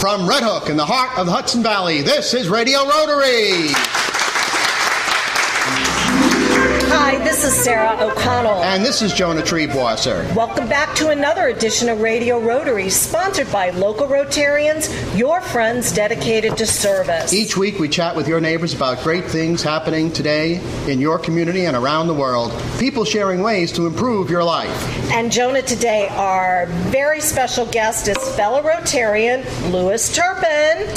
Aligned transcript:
From 0.00 0.28
Red 0.28 0.44
Hook 0.44 0.70
in 0.70 0.76
the 0.76 0.86
heart 0.86 1.18
of 1.18 1.26
the 1.26 1.32
Hudson 1.32 1.60
Valley, 1.60 2.02
this 2.02 2.32
is 2.32 2.48
Radio 2.48 2.86
Rotary. 2.86 3.74
Hi, 7.08 7.16
this 7.24 7.42
is 7.42 7.54
Sarah 7.54 7.96
O'Connell. 7.98 8.62
And 8.62 8.84
this 8.84 9.00
is 9.00 9.14
Jonah 9.14 9.40
Triebwasser. 9.40 10.30
Welcome 10.36 10.68
back 10.68 10.94
to 10.96 11.08
another 11.08 11.46
edition 11.48 11.88
of 11.88 12.02
Radio 12.02 12.38
Rotary, 12.38 12.90
sponsored 12.90 13.50
by 13.50 13.70
local 13.70 14.06
Rotarians, 14.06 15.16
your 15.16 15.40
friends 15.40 15.90
dedicated 15.90 16.58
to 16.58 16.66
service. 16.66 17.32
Each 17.32 17.56
week 17.56 17.78
we 17.78 17.88
chat 17.88 18.14
with 18.14 18.28
your 18.28 18.42
neighbors 18.42 18.74
about 18.74 19.02
great 19.02 19.24
things 19.24 19.62
happening 19.62 20.12
today 20.12 20.60
in 20.86 21.00
your 21.00 21.18
community 21.18 21.64
and 21.64 21.74
around 21.74 22.08
the 22.08 22.14
world. 22.14 22.52
People 22.78 23.06
sharing 23.06 23.40
ways 23.40 23.72
to 23.72 23.86
improve 23.86 24.28
your 24.28 24.44
life. 24.44 25.10
And 25.10 25.32
Jonah, 25.32 25.62
today 25.62 26.08
our 26.08 26.66
very 26.90 27.22
special 27.22 27.64
guest 27.64 28.08
is 28.08 28.18
fellow 28.36 28.62
Rotarian 28.62 29.46
Louis 29.72 30.14
Turpin. 30.14 30.94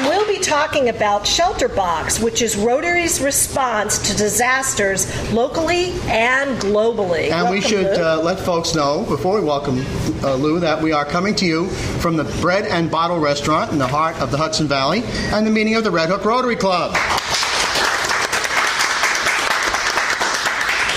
And 0.00 0.08
we'll 0.08 0.26
be 0.26 0.38
talking 0.38 0.88
about 0.88 1.26
Shelter 1.26 1.68
Box, 1.68 2.20
which 2.20 2.40
is 2.40 2.56
Rotary's 2.56 3.20
response 3.20 3.98
to 4.08 4.16
disasters 4.16 5.06
locally 5.30 5.90
and 6.08 6.58
globally. 6.58 7.30
And 7.30 7.50
we 7.50 7.60
should 7.60 7.98
uh, 7.98 8.18
let 8.22 8.40
folks 8.40 8.74
know, 8.74 9.04
before 9.04 9.38
we 9.38 9.44
welcome 9.46 9.84
uh, 10.24 10.36
Lou, 10.36 10.58
that 10.58 10.80
we 10.80 10.92
are 10.92 11.04
coming 11.04 11.34
to 11.34 11.44
you 11.44 11.68
from 12.00 12.16
the 12.16 12.24
Bread 12.40 12.64
and 12.64 12.90
Bottle 12.90 13.18
Restaurant 13.18 13.72
in 13.72 13.78
the 13.78 13.86
heart 13.86 14.16
of 14.22 14.30
the 14.30 14.38
Hudson 14.38 14.66
Valley 14.66 15.02
and 15.34 15.46
the 15.46 15.50
meeting 15.50 15.74
of 15.74 15.84
the 15.84 15.90
Red 15.90 16.08
Hook 16.08 16.24
Rotary 16.24 16.56
Club. 16.56 16.96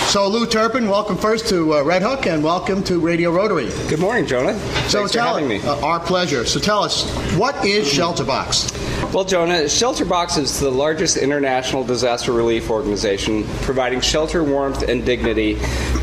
So, 0.08 0.28
Lou 0.28 0.46
Turpin, 0.46 0.88
welcome 0.88 1.18
first 1.18 1.48
to 1.48 1.74
uh, 1.74 1.82
Red 1.82 2.00
Hook 2.00 2.26
and 2.26 2.42
welcome 2.42 2.84
to 2.84 3.00
Radio 3.00 3.32
Rotary. 3.32 3.68
Good 3.88 3.98
morning, 3.98 4.26
Jonah. 4.26 4.56
So, 4.88 5.00
Thanks 5.00 5.12
for 5.12 5.20
having 5.20 5.48
me. 5.48 5.60
uh, 5.60 5.84
our 5.84 5.98
pleasure. 5.98 6.46
So, 6.46 6.60
tell 6.60 6.84
us, 6.84 7.10
what 7.36 7.64
is 7.66 7.86
Shelter 7.92 8.22
Box? 8.24 8.70
Well, 9.14 9.24
Jonah, 9.24 9.62
Shelterbox 9.66 10.38
is 10.38 10.58
the 10.58 10.72
largest 10.72 11.16
international 11.16 11.84
disaster 11.84 12.32
relief 12.32 12.68
organization 12.68 13.44
providing 13.60 14.00
shelter, 14.00 14.42
warmth, 14.42 14.82
and 14.82 15.06
dignity 15.06 15.54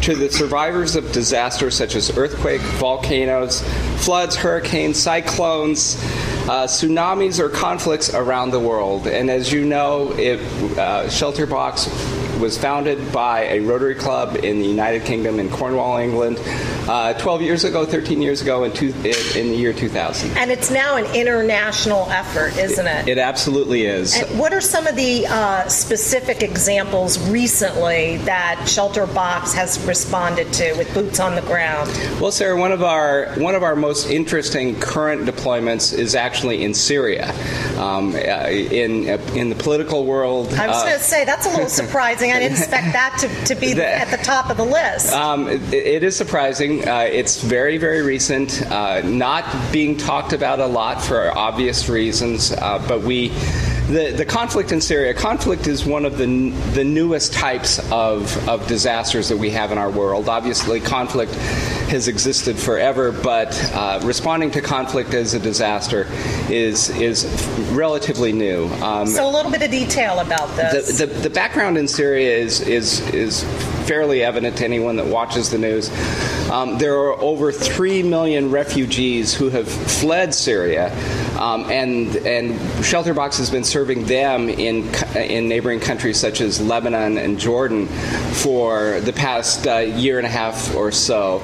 to 0.04 0.16
the 0.16 0.30
survivors 0.32 0.96
of 0.96 1.12
disasters 1.12 1.76
such 1.76 1.96
as 1.96 2.18
earthquake, 2.18 2.62
volcanoes, 2.62 3.64
floods, 3.98 4.38
hurricanes, 4.38 4.98
cyclones, 4.98 5.98
uh, 6.48 6.66
tsunamis, 6.68 7.40
or 7.40 7.50
conflicts 7.50 8.14
around 8.14 8.52
the 8.52 8.62
world. 8.62 9.08
And 9.08 9.30
as 9.30 9.52
you 9.52 9.66
know, 9.66 10.14
it, 10.14 10.40
uh, 10.78 11.10
Shelter 11.10 11.46
Box 11.46 11.88
was 12.42 12.58
founded 12.58 13.12
by 13.14 13.44
a 13.44 13.60
Rotary 13.60 13.96
Club 13.96 14.36
in 14.38 14.60
the 14.60 14.68
United 14.68 15.06
Kingdom 15.06 15.40
in 15.40 15.50
Cornwall, 15.50 15.98
England, 15.98 16.40
uh, 16.90 17.14
12 17.14 17.44
years 17.44 17.64
ago, 17.64 17.86
13 17.86 18.22
years 18.22 18.42
ago, 18.42 18.64
in, 18.64 18.74
two, 18.74 18.88
in 18.88 19.52
the 19.52 19.56
year 19.56 19.72
2000. 19.72 20.36
And 20.36 20.50
it's 20.50 20.72
now 20.72 20.98
an 20.98 21.06
international 21.16 22.10
effort, 22.10 22.58
isn't 22.58 22.88
it? 22.88 23.08
It 23.08 23.20
absolutely 23.20 23.86
is. 23.86 24.20
And 24.20 24.40
what 24.40 24.54
are 24.54 24.62
some 24.62 24.88
of 24.88 24.96
the 24.96 25.28
uh, 25.28 25.68
specific 25.68 26.42
examples 26.42 27.20
recently 27.30 28.18
that 28.18 28.66
Shelter 28.68 29.06
Box 29.06 29.54
has 29.54 29.80
responded 29.86 30.52
to 30.54 30.74
with 30.74 30.92
boots 30.94 31.20
on 31.20 31.36
the 31.36 31.42
ground? 31.42 31.90
Well, 32.20 32.32
Sarah, 32.32 32.60
one 32.60 32.72
of 32.72 32.82
our 32.82 33.34
one 33.36 33.54
of 33.54 33.62
our 33.62 33.76
most 33.76 34.10
interesting 34.10 34.80
current 34.80 35.26
deployments 35.26 35.98
is 35.98 36.16
actually 36.16 36.64
in 36.64 36.74
Syria. 36.74 37.34
Um, 37.78 38.16
uh, 38.16 38.48
in 38.50 39.08
in 39.36 39.50
the 39.50 39.56
political 39.56 40.06
world, 40.06 40.54
I 40.54 40.68
was 40.68 40.78
uh, 40.78 40.86
going 40.86 40.98
to 40.98 41.04
say 41.04 41.26
that's 41.26 41.46
a 41.46 41.50
little 41.50 41.70
surprising. 41.82 42.31
I 42.32 42.40
didn't 42.40 42.58
expect 42.58 42.94
that 42.94 43.18
to, 43.22 43.54
to 43.54 43.60
be 43.60 43.74
That- 43.82 44.08
at 44.08 44.18
the 44.18 44.24
top 44.24 44.50
of 44.50 44.58
the 44.58 44.66
list. 44.66 45.14
Um, 45.14 45.48
it, 45.48 45.74
it 45.74 46.04
is 46.04 46.16
surprising. 46.16 46.88
Uh, 46.88 47.00
it's 47.02 47.42
very, 47.42 47.78
very 47.78 48.02
recent, 48.02 48.62
uh, 48.72 49.02
not 49.02 49.46
being 49.72 49.98
talked 49.98 50.34
about 50.34 50.60
a 50.60 50.68
lot 50.68 51.02
for 51.02 51.30
obvious 51.38 51.90
reasons, 51.90 52.52
uh, 52.52 52.84
but 52.88 53.02
we. 53.02 53.32
The, 53.88 54.14
the 54.16 54.26
conflict 54.26 54.72
in 54.72 54.80
Syria, 54.80 55.14
conflict 55.14 55.68
is 55.68 55.86
one 55.86 56.06
of 56.06 56.18
the, 56.18 56.24
n- 56.24 56.74
the 56.74 56.84
newest 56.84 57.34
types 57.34 57.80
of, 57.92 58.48
of 58.48 58.66
disasters 58.68 59.28
that 59.30 59.38
we 59.38 59.50
have 59.50 59.72
in 59.72 59.78
our 59.78 59.90
world. 59.90 60.30
Obviously, 60.30 60.80
conflict 60.80 61.34
has 61.92 62.08
existed 62.08 62.58
forever, 62.58 63.12
but 63.12 63.62
uh, 63.74 64.00
responding 64.04 64.50
to 64.52 64.62
conflict 64.62 65.14
as 65.14 65.34
a 65.34 65.40
disaster 65.40 66.08
is, 66.50 66.90
is 67.02 67.26
relatively 67.72 68.32
new. 68.32 68.68
Um, 68.76 69.08
so 69.08 69.28
a 69.28 69.30
little 69.30 69.52
bit 69.52 69.62
of 69.62 69.72
detail 69.72 70.20
about 70.20 70.56
this. 70.56 70.98
the, 70.98 71.06
the, 71.06 71.14
the 71.22 71.30
background 71.30 71.78
in 71.78 71.88
Syria 71.88 72.38
is, 72.38 72.62
is, 72.62 73.02
is 73.10 73.44
fairly 73.86 74.24
evident 74.24 74.58
to 74.58 74.66
anyone 74.66 74.96
that 74.98 75.08
watches 75.08 75.50
the 75.50 75.58
news. 75.58 75.90
Um, 76.50 76.78
there 76.78 76.96
are 76.96 77.20
over 77.22 77.52
3 77.52 78.04
million 78.04 78.52
refugees 78.52 79.34
who 79.34 79.50
have 79.50 79.68
fled 79.68 80.34
Syria, 80.34 80.94
um, 81.40 81.70
and, 81.72 82.16
and 82.18 82.86
Shelter 82.86 83.14
Box 83.14 83.38
has 83.38 83.50
been 83.50 83.64
serving 83.64 84.06
them 84.06 84.50
in, 84.50 84.94
in 85.16 85.48
neighboring 85.48 85.80
countries 85.80 86.20
such 86.20 86.42
as 86.42 86.60
Lebanon 86.60 87.18
and 87.18 87.40
Jordan 87.40 87.88
for 87.88 89.00
the 89.02 89.14
past 89.14 89.68
uh, 89.68 89.78
year 89.78 90.18
and 90.18 90.28
a 90.28 90.30
half 90.30 90.76
or 90.76 90.92
so. 90.92 91.42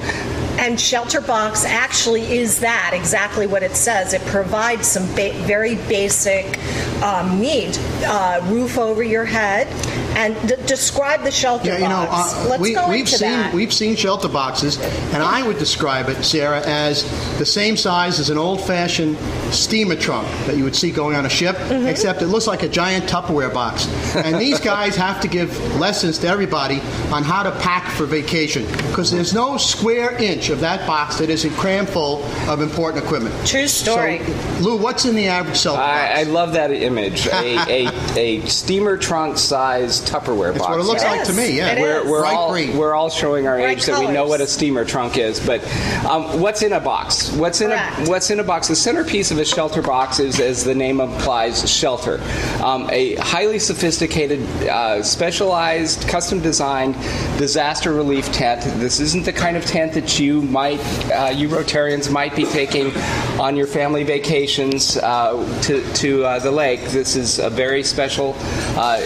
And 0.58 0.78
Shelter 0.80 1.20
Box 1.20 1.64
actually 1.64 2.22
is 2.38 2.60
that, 2.60 2.90
exactly 2.92 3.46
what 3.46 3.62
it 3.62 3.76
says. 3.76 4.12
It 4.12 4.22
provides 4.26 4.86
some 4.88 5.06
ba- 5.14 5.32
very 5.46 5.76
basic 5.76 6.58
um, 7.02 7.40
need 7.40 7.78
uh, 8.04 8.40
roof 8.44 8.76
over 8.76 9.02
your 9.02 9.24
head. 9.24 9.68
And 10.16 10.34
d- 10.48 10.56
describe 10.66 11.22
the 11.22 11.30
shelter 11.30 11.68
Yeah, 11.68 11.74
you 11.78 11.88
know, 11.88 12.06
box. 12.06 12.34
uh, 12.34 12.48
Let's 12.50 12.60
we, 12.62 12.74
go 12.74 12.88
we've 12.88 13.00
into 13.00 13.12
seen 13.18 13.30
that. 13.30 13.54
we've 13.54 13.72
seen 13.72 13.94
shelter 13.94 14.26
boxes, 14.28 14.78
and 15.14 15.22
I 15.22 15.46
would 15.46 15.58
describe 15.58 16.08
it, 16.08 16.24
Sarah, 16.24 16.60
as 16.66 17.04
the 17.38 17.46
same 17.46 17.76
size 17.76 18.18
as 18.18 18.28
an 18.28 18.36
old-fashioned 18.36 19.16
steamer 19.54 19.94
trunk 19.94 20.26
that 20.46 20.56
you 20.56 20.64
would 20.64 20.74
see 20.74 20.90
going 20.90 21.14
on 21.14 21.24
a 21.24 21.30
ship, 21.30 21.54
Mm-hmm. 21.56 21.86
except 21.86 22.20
it 22.22 22.26
looks 22.26 22.46
like 22.48 22.62
a 22.64 22.68
giant 22.68 23.04
Tupperware 23.08 23.52
box. 23.54 23.86
And 24.16 24.40
these 24.40 24.58
guys 24.58 24.96
have 24.96 25.20
to 25.20 25.28
give 25.28 25.56
lessons 25.76 26.18
to 26.18 26.26
everybody 26.28 26.80
on 27.12 27.22
how 27.22 27.42
to 27.44 27.50
pack 27.60 27.88
for 27.92 28.04
vacation 28.06 28.64
because 28.88 29.10
there's 29.12 29.32
no 29.34 29.56
square 29.56 30.16
inch 30.20 30.47
of 30.50 30.60
that 30.60 30.86
box 30.86 31.18
that 31.18 31.30
isn't 31.30 31.50
crammed 31.54 31.88
full 31.88 32.22
of 32.48 32.60
important 32.60 33.04
equipment. 33.04 33.34
True 33.46 33.66
story. 33.68 34.18
So, 34.24 34.60
Lou, 34.60 34.76
what's 34.76 35.04
in 35.04 35.14
the 35.14 35.26
average 35.28 35.58
shelter 35.58 35.78
box? 35.80 36.14
I, 36.16 36.20
I 36.20 36.22
love 36.24 36.52
that 36.54 36.70
image. 36.70 37.26
A, 37.26 37.86
a, 37.86 38.16
a 38.40 38.46
steamer 38.46 38.96
trunk 38.96 39.38
sized 39.38 40.06
Tupperware 40.08 40.52
That's 40.52 40.58
box. 40.58 40.58
That's 40.58 40.68
what 40.68 40.78
it 40.80 40.82
looks 40.84 41.02
It 41.02 41.06
like 41.06 41.24
to 41.24 41.32
me. 41.32 41.56
Yeah, 41.56 41.72
It 41.72 41.80
we're, 41.80 42.00
is. 42.02 42.10
we're 42.10 42.24
all 42.26 42.50
green. 42.52 42.76
we're 42.76 42.94
all 42.94 43.10
showing 43.10 43.46
our 43.46 43.56
Bright 43.58 43.78
age 43.78 43.86
that 43.86 43.98
we 44.00 44.08
know 44.12 44.26
what 44.26 44.40
a 44.40 44.46
steamer 44.46 44.84
trunk 44.84 45.18
is. 45.18 45.44
But 45.44 45.62
um, 46.04 46.40
what's 46.40 46.62
in 46.62 46.72
a 46.72 46.80
box? 46.80 47.30
What's 47.32 47.60
in 47.60 47.70
Correct. 47.70 48.06
a 48.06 48.10
what's 48.10 48.30
in 48.30 48.40
a 48.40 48.44
box? 48.44 48.68
The 48.68 48.76
centerpiece 48.76 49.30
of 49.30 49.38
a 49.38 49.44
shelter 49.44 49.82
box 49.82 50.20
is, 50.20 50.40
as 50.40 50.64
the 50.64 50.74
name 50.74 51.00
implies, 51.00 51.68
shelter. 51.70 52.20
Um, 52.62 52.88
a 52.90 53.14
highly 53.16 53.58
sophisticated, 53.58 54.40
uh, 54.68 55.02
specialized, 55.02 56.08
custom 56.08 56.40
designed 56.40 56.94
disaster 57.38 57.92
relief 57.92 58.30
tent. 58.32 58.62
This 58.80 59.00
isn't 59.00 59.24
the 59.24 59.32
kind 59.32 59.56
of 59.56 59.64
tent 59.64 59.92
that 59.94 60.18
you 60.18 60.37
might 60.42 60.80
uh, 61.10 61.28
you 61.34 61.48
Rotarians 61.48 62.10
might 62.10 62.34
be 62.36 62.44
taking 62.44 62.94
on 63.38 63.56
your 63.56 63.66
family 63.66 64.04
vacations 64.04 64.96
uh, 64.96 65.60
to 65.62 65.82
to 65.94 66.24
uh, 66.24 66.38
the 66.38 66.50
lake. 66.50 66.82
This 66.90 67.16
is 67.16 67.38
a 67.38 67.50
very 67.50 67.82
special 67.82 68.34
uh, 68.76 69.00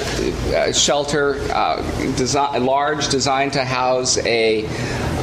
uh, 0.54 0.72
shelter, 0.72 1.36
uh, 1.52 1.82
large, 2.60 3.08
designed 3.08 3.52
to 3.54 3.64
house 3.64 4.18
a, 4.18 4.66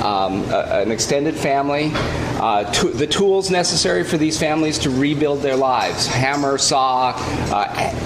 um, 0.02 0.44
a- 0.50 0.82
an 0.82 0.92
extended 0.92 1.36
family. 1.36 1.92
To, 2.40 2.90
the 2.90 3.08
tools 3.08 3.52
necessary 3.52 4.04
for 4.04 4.18
these 4.18 4.40
families 4.40 4.80
to 4.80 4.90
rebuild 4.90 5.42
their 5.42 5.58
lives: 5.58 6.08
hammer, 6.08 6.58
saw, 6.58 7.14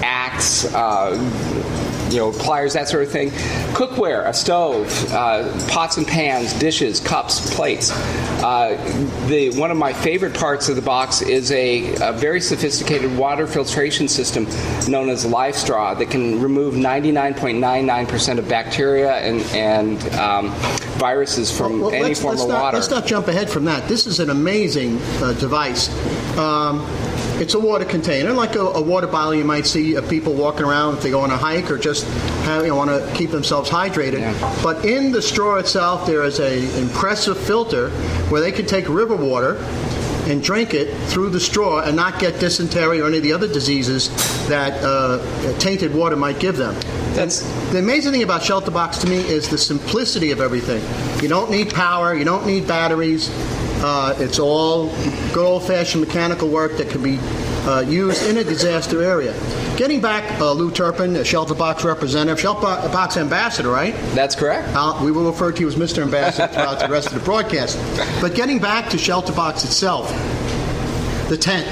axe. 0.02 0.64
You 2.10 2.18
know, 2.18 2.32
pliers, 2.32 2.74
that 2.74 2.88
sort 2.88 3.02
of 3.02 3.10
thing. 3.10 3.30
Cookware, 3.74 4.28
a 4.28 4.34
stove, 4.34 4.88
uh, 5.12 5.50
pots 5.68 5.96
and 5.96 6.06
pans, 6.06 6.52
dishes, 6.54 7.00
cups, 7.00 7.54
plates. 7.54 7.90
Uh, 8.42 8.76
the 9.28 9.50
one 9.58 9.70
of 9.70 9.76
my 9.76 9.92
favorite 9.92 10.34
parts 10.34 10.68
of 10.68 10.76
the 10.76 10.82
box 10.82 11.22
is 11.22 11.50
a, 11.52 11.94
a 11.96 12.12
very 12.12 12.40
sophisticated 12.40 13.16
water 13.16 13.46
filtration 13.46 14.06
system 14.06 14.44
known 14.88 15.08
as 15.08 15.24
LifeStraw 15.24 15.98
that 15.98 16.10
can 16.10 16.40
remove 16.40 16.74
99.99% 16.74 18.38
of 18.38 18.48
bacteria 18.48 19.14
and, 19.16 19.40
and 19.54 20.14
um, 20.14 20.50
viruses 20.98 21.56
from 21.56 21.80
Well, 21.80 21.92
any 21.92 22.14
form 22.14 22.38
of 22.38 22.48
not, 22.48 22.62
water. 22.62 22.76
Let's 22.76 22.90
not 22.90 23.06
jump 23.06 23.28
ahead 23.28 23.50
from 23.50 23.64
that. 23.64 23.88
This 23.88 24.06
is 24.06 24.20
an 24.20 24.30
amazing 24.30 24.98
uh, 25.22 25.32
device. 25.34 25.88
Um, 26.36 26.80
it's 27.40 27.54
a 27.54 27.58
water 27.58 27.84
container, 27.84 28.32
like 28.32 28.54
a, 28.54 28.60
a 28.60 28.80
water 28.80 29.06
bottle 29.06 29.34
you 29.34 29.44
might 29.44 29.66
see 29.66 29.94
of 29.96 30.08
people 30.08 30.34
walking 30.34 30.64
around 30.64 30.96
if 30.96 31.02
they 31.02 31.10
go 31.10 31.20
on 31.20 31.30
a 31.30 31.36
hike 31.36 31.70
or 31.70 31.78
just 31.78 32.06
have, 32.44 32.62
you 32.62 32.68
know, 32.68 32.76
want 32.76 32.90
to 32.90 33.12
keep 33.14 33.30
themselves 33.30 33.68
hydrated. 33.68 34.20
Yeah. 34.20 34.60
But 34.62 34.84
in 34.84 35.12
the 35.12 35.20
straw 35.20 35.56
itself, 35.56 36.06
there 36.06 36.22
is 36.22 36.38
a 36.40 36.80
impressive 36.80 37.38
filter 37.38 37.90
where 38.30 38.40
they 38.40 38.52
can 38.52 38.66
take 38.66 38.88
river 38.88 39.16
water 39.16 39.56
and 40.26 40.42
drink 40.42 40.72
it 40.72 40.94
through 41.08 41.28
the 41.30 41.40
straw 41.40 41.80
and 41.80 41.94
not 41.94 42.18
get 42.18 42.40
dysentery 42.40 43.00
or 43.00 43.06
any 43.06 43.18
of 43.18 43.22
the 43.22 43.32
other 43.32 43.46
diseases 43.46 44.08
that 44.48 44.72
uh, 44.82 45.58
tainted 45.58 45.94
water 45.94 46.16
might 46.16 46.38
give 46.38 46.56
them. 46.56 46.74
That's- 47.14 47.42
the 47.72 47.78
amazing 47.78 48.12
thing 48.12 48.22
about 48.22 48.40
Shelterbox 48.40 49.00
to 49.00 49.08
me 49.08 49.16
is 49.16 49.48
the 49.48 49.58
simplicity 49.58 50.30
of 50.30 50.40
everything. 50.40 50.82
You 51.22 51.28
don't 51.28 51.50
need 51.50 51.74
power, 51.74 52.14
you 52.14 52.24
don't 52.24 52.46
need 52.46 52.66
batteries. 52.66 53.30
Uh, 53.82 54.16
it's 54.18 54.38
all 54.38 54.88
good 55.34 55.44
old-fashioned 55.44 56.02
mechanical 56.02 56.48
work 56.48 56.76
that 56.76 56.88
can 56.88 57.02
be 57.02 57.18
uh, 57.66 57.80
used 57.80 58.24
in 58.26 58.38
a 58.38 58.44
disaster 58.44 59.02
area. 59.02 59.34
Getting 59.76 60.00
back, 60.00 60.40
uh, 60.40 60.52
Lou 60.52 60.70
Turpin, 60.70 61.16
a 61.16 61.24
Shelter 61.24 61.54
Box 61.54 61.84
representative, 61.84 62.40
Shelter 62.40 62.60
Box 62.60 63.16
ambassador, 63.16 63.68
right? 63.68 63.94
That's 64.14 64.36
correct. 64.36 64.68
Uh, 64.76 65.00
we 65.02 65.10
will 65.10 65.28
refer 65.28 65.50
to 65.50 65.60
you 65.60 65.66
as 65.66 65.74
Mr. 65.74 66.02
Ambassador 66.02 66.52
throughout 66.52 66.78
the 66.78 66.88
rest 66.88 67.08
of 67.08 67.14
the 67.14 67.20
broadcast. 67.20 67.76
But 68.20 68.36
getting 68.36 68.60
back 68.60 68.88
to 68.90 68.98
Shelter 68.98 69.32
Box 69.32 69.64
itself, 69.64 70.08
the 71.28 71.36
tent. 71.36 71.66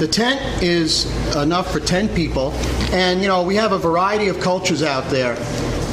The 0.00 0.06
tent 0.06 0.62
is 0.62 1.06
enough 1.34 1.72
for 1.72 1.80
10 1.80 2.10
people, 2.10 2.52
and 2.92 3.22
you 3.22 3.28
know, 3.28 3.42
we 3.42 3.56
have 3.56 3.72
a 3.72 3.78
variety 3.78 4.28
of 4.28 4.38
cultures 4.38 4.82
out 4.82 5.08
there 5.08 5.34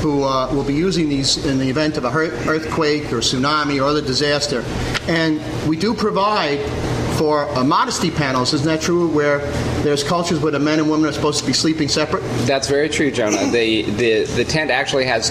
who 0.01 0.23
uh, 0.23 0.53
will 0.53 0.63
be 0.63 0.73
using 0.73 1.09
these 1.09 1.43
in 1.45 1.57
the 1.57 1.69
event 1.69 1.97
of 1.97 2.03
a 2.03 2.09
earthquake 2.09 3.11
or 3.11 3.17
tsunami 3.17 3.81
or 3.81 3.85
other 3.85 4.01
disaster. 4.01 4.63
And 5.07 5.41
we 5.67 5.77
do 5.77 5.95
provide 5.95 6.59
for 7.17 7.49
uh, 7.49 7.63
modesty 7.63 8.11
panels. 8.11 8.53
Isn't 8.53 8.67
that 8.67 8.81
true? 8.81 9.07
Where 9.07 9.39
there's 9.83 10.03
cultures 10.03 10.39
where 10.39 10.51
the 10.51 10.59
men 10.59 10.79
and 10.79 10.89
women 10.89 11.09
are 11.09 11.13
supposed 11.13 11.39
to 11.39 11.45
be 11.45 11.53
sleeping 11.53 11.87
separate. 11.87 12.21
That's 12.45 12.67
very 12.67 12.89
true, 12.89 13.11
Jonah. 13.11 13.37
the 13.51 13.83
the 13.83 14.23
the 14.25 14.45
tent 14.45 14.71
actually 14.71 15.05
has 15.05 15.29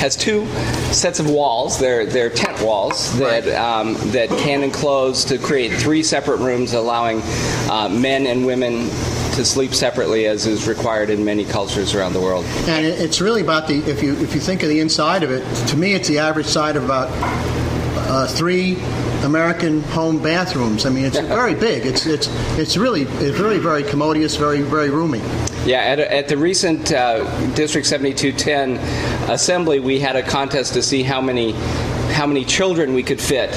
has 0.00 0.16
two 0.16 0.46
sets 0.92 1.20
of 1.20 1.30
walls. 1.30 1.78
They're 1.78 2.06
they're 2.06 2.30
tent 2.30 2.60
walls 2.62 3.16
that 3.18 3.44
right. 3.44 3.54
um, 3.54 3.94
that 4.10 4.28
can 4.30 4.62
enclose 4.62 5.24
to 5.26 5.38
create 5.38 5.72
three 5.72 6.02
separate 6.02 6.38
rooms, 6.38 6.72
allowing 6.74 7.20
uh, 7.70 7.88
men 7.88 8.26
and 8.26 8.46
women 8.46 8.88
to 9.34 9.44
sleep 9.44 9.74
separately, 9.74 10.26
as 10.26 10.46
is 10.46 10.68
required 10.68 11.10
in 11.10 11.24
many 11.24 11.44
cultures 11.44 11.94
around 11.94 12.12
the 12.12 12.20
world. 12.20 12.44
And 12.68 12.86
it's 12.86 13.20
really 13.20 13.40
about 13.40 13.66
the 13.66 13.78
if 13.90 14.02
you 14.02 14.14
if 14.16 14.34
you 14.34 14.40
think 14.40 14.62
of 14.62 14.68
the 14.68 14.80
inside 14.80 15.22
of 15.22 15.30
it. 15.30 15.44
To 15.68 15.76
me, 15.76 15.94
it's 15.94 16.08
the 16.08 16.18
average 16.18 16.46
side 16.46 16.76
of 16.76 16.84
about 16.84 17.08
uh, 18.06 18.26
three 18.28 18.76
American 19.24 19.82
home 19.82 20.22
bathrooms. 20.22 20.86
I 20.86 20.90
mean, 20.90 21.04
it's 21.04 21.18
very 21.40 21.54
big. 21.54 21.84
It's 21.84 22.06
it's 22.06 22.28
it's 22.58 22.76
really 22.76 23.02
it's 23.02 23.38
really 23.38 23.58
very 23.58 23.82
commodious, 23.82 24.36
very 24.36 24.62
very 24.62 24.90
roomy. 24.90 25.20
Yeah, 25.66 25.80
at, 25.80 25.98
at 25.98 26.28
the 26.28 26.36
recent 26.36 26.92
uh, 26.92 27.24
District 27.54 27.86
7210 27.86 29.30
assembly, 29.30 29.80
we 29.80 29.98
had 29.98 30.14
a 30.14 30.22
contest 30.22 30.74
to 30.74 30.82
see 30.82 31.02
how 31.02 31.20
many 31.20 31.52
how 32.12 32.26
many 32.26 32.44
children 32.44 32.94
we 32.94 33.02
could 33.02 33.20
fit 33.20 33.50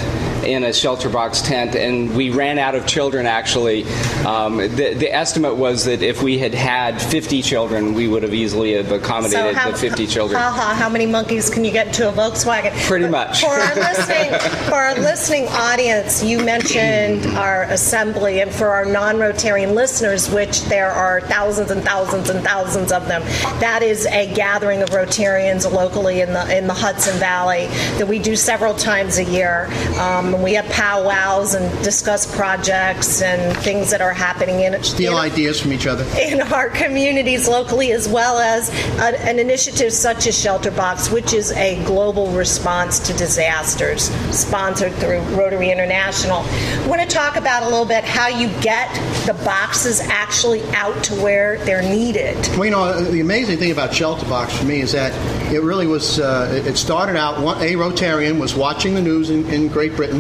in 0.47 0.63
a 0.63 0.73
shelter 0.73 1.09
box 1.09 1.41
tent, 1.41 1.75
and 1.75 2.15
we 2.15 2.29
ran 2.29 2.57
out 2.57 2.73
of 2.73 2.87
children. 2.87 3.25
Actually, 3.25 3.83
um, 4.25 4.57
the, 4.57 4.93
the, 4.93 5.13
estimate 5.13 5.55
was 5.55 5.85
that 5.85 6.01
if 6.01 6.21
we 6.21 6.37
had 6.37 6.53
had 6.53 7.01
50 7.01 7.41
children, 7.41 7.93
we 7.93 8.07
would 8.07 8.23
have 8.23 8.33
easily 8.33 8.73
have 8.73 8.91
accommodated 8.91 9.55
so 9.55 9.59
how, 9.59 9.71
the 9.71 9.77
50 9.77 10.07
children. 10.07 10.39
Ha, 10.39 10.51
ha, 10.51 10.73
how 10.73 10.89
many 10.89 11.05
monkeys 11.05 11.49
can 11.49 11.65
you 11.65 11.71
get 11.71 11.87
into 11.87 12.07
a 12.07 12.11
Volkswagen? 12.11 12.71
Pretty 12.87 13.07
much. 13.07 13.41
For 13.41 13.47
our 13.47 13.75
listening, 13.75 14.39
for 14.69 14.75
our 14.75 14.95
listening 14.95 15.47
audience, 15.49 16.23
you 16.23 16.43
mentioned 16.43 17.25
our 17.37 17.63
assembly, 17.63 18.41
and 18.41 18.51
for 18.51 18.67
our 18.67 18.85
non-Rotarian 18.85 19.73
listeners, 19.73 20.29
which 20.29 20.61
there 20.63 20.91
are 20.91 21.21
thousands 21.21 21.71
and 21.71 21.83
thousands 21.83 22.29
and 22.29 22.43
thousands 22.43 22.91
of 22.91 23.07
them, 23.07 23.21
that 23.59 23.81
is 23.83 24.05
a 24.07 24.33
gathering 24.33 24.81
of 24.81 24.89
Rotarians 24.89 25.69
locally 25.71 26.21
in 26.21 26.33
the 26.33 26.57
in 26.57 26.67
the 26.67 26.73
Hudson 26.73 27.17
Valley 27.19 27.67
that 27.97 28.07
we 28.07 28.19
do 28.19 28.35
several 28.35 28.73
times 28.73 29.17
a 29.17 29.23
year. 29.23 29.67
Um, 29.99 30.36
and 30.37 30.43
we 30.43 30.53
have 30.53 30.69
powwows 30.69 31.55
and 31.55 31.83
discuss 31.83 32.35
projects 32.35 33.23
and 33.23 33.57
things 33.63 33.89
that 33.89 34.01
are 34.01 34.13
happening 34.13 34.59
in 34.59 34.83
steal 34.83 35.13
in, 35.13 35.17
ideas 35.17 35.59
from 35.59 35.73
each 35.73 35.87
other 35.87 36.05
in 36.19 36.41
our 36.53 36.69
communities 36.69 37.47
locally, 37.47 37.91
as 37.91 38.07
well 38.07 38.37
as 38.37 38.69
a, 38.99 39.27
an 39.27 39.39
initiative 39.39 39.91
such 39.91 40.27
as 40.27 40.39
Shelter 40.39 40.69
Box, 40.69 41.09
which 41.09 41.33
is 41.33 41.51
a 41.53 41.83
global 41.85 42.29
response 42.33 42.99
to 42.99 43.13
disasters, 43.13 44.11
sponsored 44.29 44.93
through 44.93 45.21
Rotary 45.35 45.71
International. 45.71 46.41
I 46.41 46.87
want 46.87 47.01
to 47.01 47.07
talk 47.07 47.35
about 47.35 47.63
a 47.63 47.65
little 47.65 47.85
bit 47.85 48.03
how 48.03 48.27
you 48.27 48.47
get 48.61 48.93
the 49.25 49.33
boxes 49.43 50.01
actually 50.01 50.61
out 50.75 51.03
to 51.05 51.15
where 51.15 51.57
they're 51.65 51.81
needed. 51.81 52.35
Well, 52.49 52.65
you 52.65 52.71
know, 52.71 53.01
the 53.01 53.21
amazing 53.21 53.57
thing 53.57 53.71
about 53.71 53.91
Shelter 53.91 54.27
Box 54.27 54.55
for 54.55 54.65
me 54.65 54.81
is 54.81 54.91
that 54.91 55.11
it 55.51 55.63
really 55.63 55.87
was. 55.87 56.19
Uh, 56.19 56.61
it 56.63 56.77
started 56.77 57.15
out. 57.15 57.41
One, 57.41 57.57
a 57.59 57.73
Rotarian 57.73 58.39
was 58.39 58.53
watching 58.53 58.93
the 58.93 59.01
news 59.01 59.31
in, 59.31 59.49
in 59.49 59.67
Great 59.67 59.95
Britain 59.95 60.16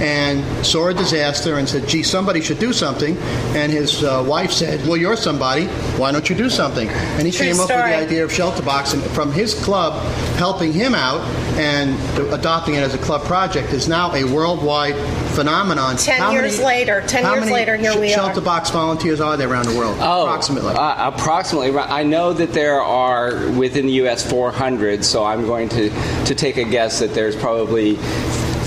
and 0.00 0.44
saw 0.64 0.88
a 0.88 0.94
disaster 0.94 1.58
and 1.58 1.68
said, 1.68 1.86
gee, 1.88 2.02
somebody 2.02 2.40
should 2.40 2.58
do 2.58 2.72
something. 2.72 3.16
And 3.54 3.70
his 3.70 4.02
uh, 4.02 4.24
wife 4.26 4.50
said, 4.50 4.86
well, 4.86 4.96
you're 4.96 5.16
somebody. 5.16 5.66
Why 5.98 6.12
don't 6.12 6.28
you 6.30 6.36
do 6.36 6.48
something? 6.48 6.88
And 6.88 7.26
he 7.26 7.32
True 7.32 7.46
came 7.46 7.54
story. 7.54 7.72
up 7.72 7.84
with 7.84 7.90
the 7.90 8.06
idea 8.06 8.24
of 8.24 8.32
Shelter 8.32 8.62
Box. 8.62 8.94
And 8.94 9.02
from 9.02 9.32
his 9.32 9.54
club 9.62 10.02
helping 10.36 10.72
him 10.72 10.94
out 10.94 11.20
and 11.58 11.98
adopting 12.32 12.74
it 12.74 12.82
as 12.82 12.94
a 12.94 12.98
club 12.98 13.24
project 13.24 13.72
is 13.72 13.88
now 13.88 14.14
a 14.14 14.24
worldwide 14.24 14.94
phenomenon. 15.34 15.96
Ten 15.96 16.18
how 16.18 16.32
years 16.32 16.58
many, 16.58 16.64
later, 16.64 17.02
ten 17.06 17.24
years 17.34 17.50
later, 17.50 17.76
here 17.76 17.92
sh- 17.92 17.96
we 17.96 18.08
Shelter 18.08 18.22
are. 18.22 18.26
Shelter 18.34 18.40
Box 18.40 18.70
volunteers 18.70 19.20
are 19.20 19.36
there 19.36 19.50
around 19.50 19.66
the 19.66 19.76
world? 19.78 19.96
Oh, 20.00 20.22
approximately. 20.24 20.74
Uh, 20.74 21.08
approximately. 21.08 21.76
I 21.78 22.02
know 22.02 22.32
that 22.32 22.52
there 22.52 22.80
are 22.80 23.48
within 23.52 23.86
the 23.86 23.92
U.S. 23.94 24.28
400, 24.28 25.04
so 25.04 25.24
I'm 25.24 25.44
going 25.46 25.68
to, 25.70 25.90
to 26.24 26.34
take 26.34 26.56
a 26.56 26.64
guess 26.64 27.00
that 27.00 27.14
there's 27.14 27.36
probably 27.36 27.96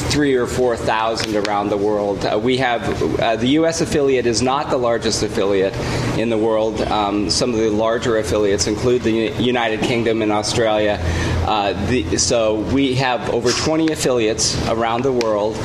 three 0.10 0.36
or 0.36 0.48
four 0.48 0.76
thousand 0.78 1.36
around 1.36 1.70
the 1.70 1.78
world. 1.78 2.26
Uh, 2.26 2.40
we 2.42 2.58
have 2.58 2.82
uh, 3.20 3.36
the 3.36 3.48
U.S. 3.60 3.82
affiliate 3.82 4.26
is 4.26 4.42
not 4.42 4.70
the 4.70 4.78
largest 4.78 5.24
affiliate 5.24 5.76
in 6.18 6.30
the 6.30 6.38
world. 6.38 6.82
Um, 6.82 7.30
some 7.30 7.52
of 7.52 7.58
the 7.58 7.70
larger 7.70 8.18
affiliates 8.18 8.68
include 8.68 9.04
the 9.04 9.32
United 9.42 9.82
Kingdom 9.82 10.22
and 10.22 10.32
Australia. 10.32 11.00
Uh, 11.46 11.74
the, 11.88 12.18
so 12.18 12.62
we 12.74 12.96
have 12.96 13.30
over 13.32 13.52
20 13.52 13.92
affiliates 13.92 14.56
around 14.68 15.04
the 15.04 15.12
world 15.12 15.58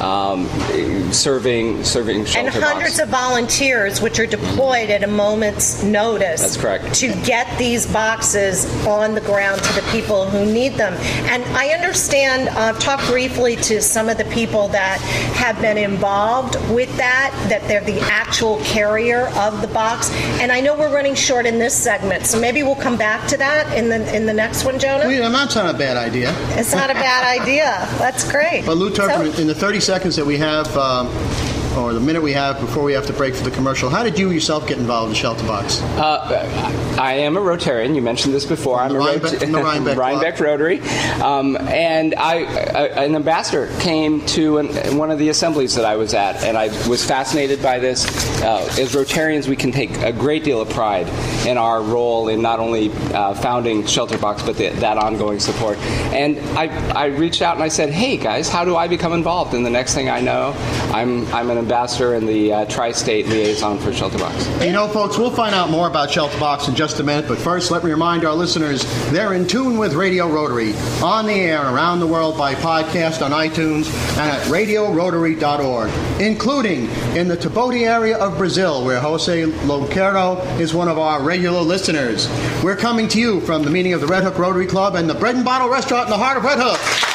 um, 0.00 0.46
serving 1.12 1.84
serving 1.84 2.26
and 2.36 2.48
hundreds 2.48 2.98
of 2.98 3.08
volunteers, 3.08 4.00
which 4.00 4.18
are 4.18 4.26
deployed 4.26 4.90
at 4.90 5.02
a 5.02 5.06
moment's 5.06 5.82
notice. 5.82 6.40
That's 6.40 6.56
correct. 6.56 6.94
To 6.96 7.08
get 7.24 7.58
these 7.58 7.86
boxes 7.86 8.66
on 8.86 9.14
the 9.14 9.20
ground 9.20 9.62
to 9.62 9.72
the 9.74 9.86
people 9.90 10.28
who 10.28 10.44
need 10.52 10.74
them. 10.74 10.94
And 11.30 11.44
I 11.56 11.68
understand. 11.68 12.48
Uh, 12.56 12.72
talk 12.74 13.04
briefly 13.06 13.56
to 13.56 13.80
some 13.80 14.08
of 14.08 14.18
the 14.18 14.24
people 14.26 14.68
that 14.68 15.00
have 15.36 15.60
been 15.60 15.78
involved 15.78 16.54
with 16.70 16.94
that. 16.96 17.32
That 17.48 17.66
they're 17.68 17.84
the 17.84 18.00
actual 18.00 18.58
carrier 18.60 19.28
of 19.36 19.60
the 19.60 19.68
box. 19.68 20.10
And 20.40 20.52
I 20.52 20.60
know 20.60 20.76
we're 20.76 20.92
running 20.94 21.14
short 21.14 21.46
in 21.46 21.58
this 21.58 21.76
segment, 21.76 22.26
so 22.26 22.40
maybe 22.40 22.62
we'll 22.62 22.74
come 22.76 22.96
back 22.96 23.28
to 23.28 23.36
that 23.36 23.76
in 23.76 23.88
the 23.88 24.14
in 24.14 24.26
the 24.26 24.32
next 24.32 24.64
one, 24.64 24.78
Jonah. 24.78 25.06
Well, 25.06 25.30
that's 25.30 25.54
not 25.54 25.74
a 25.74 25.78
bad 25.78 25.96
idea. 25.96 26.34
It's 26.58 26.72
not 26.74 26.90
a 26.90 26.94
bad 26.94 27.40
idea. 27.40 27.86
That's 27.98 28.30
great. 28.30 28.64
But 28.66 28.76
Lou 28.76 28.90
Turpin, 28.90 29.32
so, 29.32 29.40
in 29.40 29.46
the 29.46 29.54
30 29.54 29.80
seconds 29.86 30.16
that 30.16 30.26
we 30.26 30.36
have 30.36 30.76
um, 30.76 31.06
or 31.76 31.92
the 31.92 32.00
minute 32.00 32.22
we 32.22 32.32
have 32.32 32.58
before 32.60 32.82
we 32.82 32.92
have 32.92 33.06
to 33.06 33.12
break 33.12 33.34
for 33.34 33.44
the 33.44 33.50
commercial, 33.50 33.90
how 33.90 34.02
did 34.02 34.18
you 34.18 34.30
yourself 34.30 34.66
get 34.66 34.78
involved 34.78 35.10
in 35.10 35.14
Shelter 35.14 35.46
Box? 35.46 35.80
Uh, 35.82 36.96
I 36.98 37.14
am 37.14 37.36
a 37.36 37.40
Rotarian. 37.40 37.94
You 37.94 38.02
mentioned 38.02 38.34
this 38.34 38.46
before. 38.46 38.80
I'm 38.80 38.94
a 38.94 38.98
Rhinebeck, 38.98 39.40
Rot- 39.40 39.64
Rhinebeck, 39.64 39.98
Rhinebeck 39.98 40.40
Rotary, 40.40 40.80
um, 41.22 41.56
and 41.56 42.14
I, 42.14 42.36
an 42.36 43.14
ambassador 43.14 43.68
came 43.80 44.24
to 44.26 44.58
an, 44.58 44.96
one 44.96 45.10
of 45.10 45.18
the 45.18 45.28
assemblies 45.28 45.74
that 45.74 45.84
I 45.84 45.96
was 45.96 46.14
at, 46.14 46.42
and 46.42 46.56
I 46.56 46.68
was 46.88 47.04
fascinated 47.04 47.62
by 47.62 47.78
this. 47.78 48.06
Uh, 48.42 48.66
as 48.78 48.94
Rotarians, 48.94 49.48
we 49.48 49.56
can 49.56 49.72
take 49.72 49.90
a 49.98 50.12
great 50.12 50.44
deal 50.44 50.60
of 50.60 50.70
pride 50.70 51.08
in 51.46 51.58
our 51.58 51.82
role 51.82 52.28
in 52.28 52.40
not 52.42 52.58
only 52.58 52.90
uh, 53.12 53.34
founding 53.34 53.86
Shelter 53.86 54.18
Box, 54.18 54.42
but 54.42 54.56
the, 54.56 54.70
that 54.70 54.96
ongoing 54.96 55.40
support. 55.40 55.78
And 56.12 56.38
I, 56.58 56.66
I 56.92 57.06
reached 57.06 57.42
out 57.42 57.54
and 57.54 57.62
I 57.62 57.68
said, 57.68 57.90
"Hey 57.90 58.16
guys, 58.16 58.48
how 58.48 58.64
do 58.64 58.76
I 58.76 58.88
become 58.88 59.12
involved?" 59.12 59.54
And 59.54 59.64
the 59.64 59.70
next 59.70 59.94
thing 59.94 60.08
I 60.08 60.20
know, 60.20 60.54
I'm 60.92 61.26
I'm 61.34 61.50
an 61.50 61.58
ambassador 61.66 62.14
and 62.14 62.28
the 62.28 62.52
uh, 62.52 62.64
tri-state 62.66 63.26
liaison 63.26 63.76
for 63.80 63.90
Shelterbox. 63.90 64.64
You 64.64 64.70
know, 64.70 64.86
folks, 64.86 65.18
we'll 65.18 65.32
find 65.32 65.52
out 65.52 65.68
more 65.68 65.88
about 65.88 66.10
Shelterbox 66.10 66.68
in 66.68 66.76
just 66.76 67.00
a 67.00 67.02
minute, 67.02 67.26
but 67.26 67.38
first, 67.38 67.72
let 67.72 67.82
me 67.82 67.90
remind 67.90 68.24
our 68.24 68.34
listeners 68.34 68.84
they're 69.10 69.34
in 69.34 69.48
tune 69.48 69.76
with 69.76 69.94
Radio 69.94 70.28
Rotary, 70.28 70.74
on 71.02 71.26
the 71.26 71.32
air 71.32 71.62
around 71.62 71.98
the 71.98 72.06
world 72.06 72.38
by 72.38 72.54
podcast 72.54 73.20
on 73.20 73.32
iTunes 73.32 73.92
and 74.10 74.30
at 74.30 74.42
radiorotary.org, 74.46 75.90
including 76.20 76.88
in 77.16 77.26
the 77.26 77.36
Taboti 77.36 77.82
area 77.82 78.16
of 78.16 78.38
Brazil, 78.38 78.84
where 78.84 79.00
Jose 79.00 79.42
Loquero 79.42 80.60
is 80.60 80.72
one 80.72 80.86
of 80.86 81.00
our 81.00 81.20
regular 81.20 81.62
listeners. 81.62 82.28
We're 82.62 82.76
coming 82.76 83.08
to 83.08 83.18
you 83.18 83.40
from 83.40 83.64
the 83.64 83.70
meeting 83.70 83.92
of 83.92 84.00
the 84.00 84.06
Red 84.06 84.22
Hook 84.22 84.38
Rotary 84.38 84.68
Club 84.68 84.94
and 84.94 85.10
the 85.10 85.14
Bread 85.14 85.34
and 85.34 85.44
Bottle 85.44 85.68
Restaurant 85.68 86.04
in 86.04 86.10
the 86.10 86.16
heart 86.16 86.36
of 86.36 86.44
Red 86.44 86.58
Hook. 86.60 87.05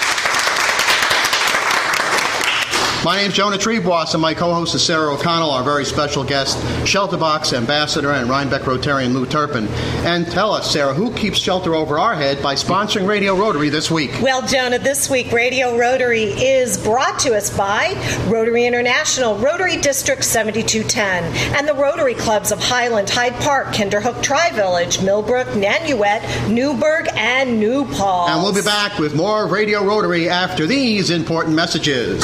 My 3.03 3.17
name 3.17 3.31
is 3.31 3.35
Jonah 3.35 3.57
Triebwasser, 3.57 4.13
and 4.13 4.21
my 4.21 4.35
co-host 4.35 4.75
is 4.75 4.85
Sarah 4.85 5.11
O'Connell, 5.11 5.49
our 5.49 5.63
very 5.63 5.85
special 5.85 6.23
guest, 6.23 6.59
Shelterbox 6.85 7.51
Ambassador 7.51 8.11
and 8.11 8.29
Rhinebeck 8.29 8.61
Rotarian 8.61 9.13
Lou 9.13 9.25
Turpin. 9.25 9.67
And 10.05 10.27
tell 10.27 10.53
us, 10.53 10.71
Sarah, 10.71 10.93
who 10.93 11.11
keeps 11.15 11.39
shelter 11.39 11.73
over 11.73 11.97
our 11.97 12.13
head 12.13 12.43
by 12.43 12.53
sponsoring 12.53 13.07
Radio 13.07 13.35
Rotary 13.35 13.69
this 13.69 13.89
week? 13.89 14.11
Well, 14.21 14.45
Jonah, 14.45 14.77
this 14.77 15.09
week 15.09 15.31
Radio 15.31 15.75
Rotary 15.75 16.25
is 16.25 16.77
brought 16.77 17.17
to 17.21 17.33
us 17.35 17.49
by 17.49 17.95
Rotary 18.27 18.67
International, 18.67 19.35
Rotary 19.35 19.77
District 19.77 20.23
7210, 20.23 21.57
and 21.57 21.67
the 21.67 21.73
Rotary 21.73 22.13
Clubs 22.13 22.51
of 22.51 22.59
Highland, 22.59 23.09
Hyde 23.09 23.33
Park, 23.41 23.69
Kinderhook 23.69 24.21
Tri-Village, 24.21 25.01
Millbrook, 25.01 25.47
Nanuet, 25.47 26.51
Newburgh, 26.51 27.07
and 27.15 27.59
New 27.59 27.85
Paltz. 27.85 28.31
And 28.31 28.43
we'll 28.43 28.53
be 28.53 28.61
back 28.61 28.99
with 28.99 29.15
more 29.15 29.47
Radio 29.47 29.83
Rotary 29.83 30.29
after 30.29 30.67
these 30.67 31.09
important 31.09 31.55
messages. 31.55 32.23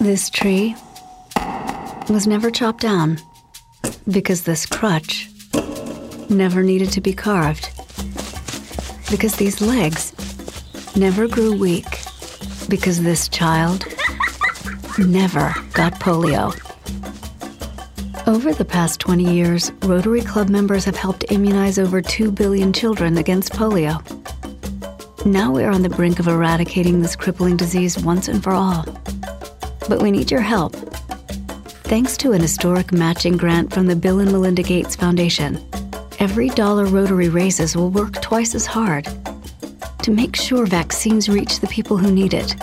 This 0.00 0.30
tree 0.30 0.74
was 2.08 2.26
never 2.26 2.50
chopped 2.50 2.80
down 2.80 3.18
because 4.10 4.44
this 4.44 4.64
crutch 4.64 5.28
never 6.30 6.62
needed 6.62 6.90
to 6.92 7.02
be 7.02 7.12
carved. 7.12 7.68
Because 9.10 9.36
these 9.36 9.60
legs 9.60 10.14
never 10.96 11.28
grew 11.28 11.54
weak. 11.54 11.84
Because 12.70 13.02
this 13.02 13.28
child 13.28 13.84
never 14.98 15.54
got 15.74 15.92
polio. 16.00 16.56
Over 18.26 18.54
the 18.54 18.64
past 18.64 19.00
20 19.00 19.30
years, 19.30 19.70
Rotary 19.82 20.22
Club 20.22 20.48
members 20.48 20.86
have 20.86 20.96
helped 20.96 21.30
immunize 21.30 21.78
over 21.78 22.00
2 22.00 22.32
billion 22.32 22.72
children 22.72 23.18
against 23.18 23.52
polio. 23.52 24.00
Now 25.26 25.52
we're 25.52 25.70
on 25.70 25.82
the 25.82 25.90
brink 25.90 26.20
of 26.20 26.26
eradicating 26.26 27.02
this 27.02 27.16
crippling 27.16 27.58
disease 27.58 27.98
once 27.98 28.28
and 28.28 28.42
for 28.42 28.52
all. 28.52 28.86
But 29.90 30.02
we 30.02 30.12
need 30.12 30.30
your 30.30 30.40
help. 30.40 30.76
Thanks 31.90 32.16
to 32.18 32.30
an 32.30 32.40
historic 32.40 32.92
matching 32.92 33.36
grant 33.36 33.74
from 33.74 33.88
the 33.88 33.96
Bill 33.96 34.20
and 34.20 34.30
Melinda 34.30 34.62
Gates 34.62 34.94
Foundation, 34.94 35.58
every 36.20 36.48
dollar 36.50 36.86
Rotary 36.86 37.28
raises 37.28 37.74
will 37.74 37.90
work 37.90 38.22
twice 38.22 38.54
as 38.54 38.66
hard 38.66 39.08
to 40.02 40.12
make 40.12 40.36
sure 40.36 40.64
vaccines 40.64 41.28
reach 41.28 41.58
the 41.58 41.66
people 41.66 41.96
who 41.96 42.12
need 42.12 42.34
it, 42.34 42.54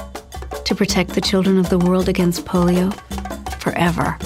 to 0.64 0.74
protect 0.74 1.10
the 1.16 1.22
children 1.22 1.58
of 1.58 1.70
the 1.70 1.78
world 1.78 2.08
against 2.08 2.46
polio 2.46 2.96
forever. 3.60 4.18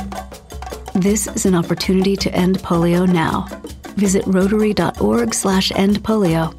This 0.94 1.26
is 1.26 1.48
an 1.48 1.56
opportunity 1.56 2.16
to 2.18 2.32
end 2.36 2.60
polio 2.60 3.12
now. 3.12 3.48
Visit 3.96 4.24
rotary.org 4.28 5.34
slash 5.34 5.72
end 5.74 6.04
polio. 6.04 6.54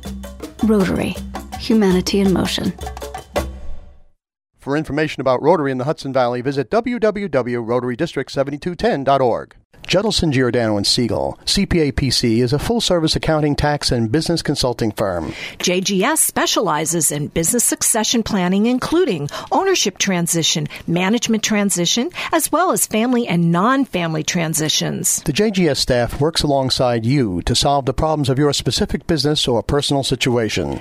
Rotary. 0.68 1.14
Humanity 1.60 2.18
in 2.18 2.32
motion. 2.32 2.72
For 4.62 4.76
information 4.76 5.20
about 5.20 5.42
Rotary 5.42 5.72
in 5.72 5.78
the 5.78 5.86
Hudson 5.86 6.12
Valley, 6.12 6.40
visit 6.40 6.70
www.rotarydistrict7210.org. 6.70 9.56
Judelson, 9.82 10.30
Giordano 10.30 10.76
and 10.76 10.86
Siegel, 10.86 11.38
CPA 11.44 11.92
PC, 11.92 12.38
is 12.38 12.52
a 12.52 12.58
full-service 12.58 13.16
accounting, 13.16 13.56
tax, 13.56 13.90
and 13.90 14.12
business 14.12 14.40
consulting 14.40 14.92
firm. 14.92 15.32
JGS 15.58 16.18
specializes 16.18 17.10
in 17.10 17.26
business 17.28 17.64
succession 17.64 18.22
planning, 18.22 18.66
including 18.66 19.28
ownership 19.50 19.98
transition, 19.98 20.68
management 20.86 21.42
transition, 21.42 22.10
as 22.32 22.52
well 22.52 22.70
as 22.70 22.86
family 22.86 23.26
and 23.26 23.50
non-family 23.50 24.22
transitions. 24.22 25.20
The 25.24 25.32
JGS 25.32 25.78
staff 25.78 26.20
works 26.20 26.44
alongside 26.44 27.04
you 27.04 27.42
to 27.42 27.56
solve 27.56 27.84
the 27.84 27.92
problems 27.92 28.28
of 28.28 28.38
your 28.38 28.52
specific 28.52 29.08
business 29.08 29.48
or 29.48 29.64
personal 29.64 30.04
situation. 30.04 30.80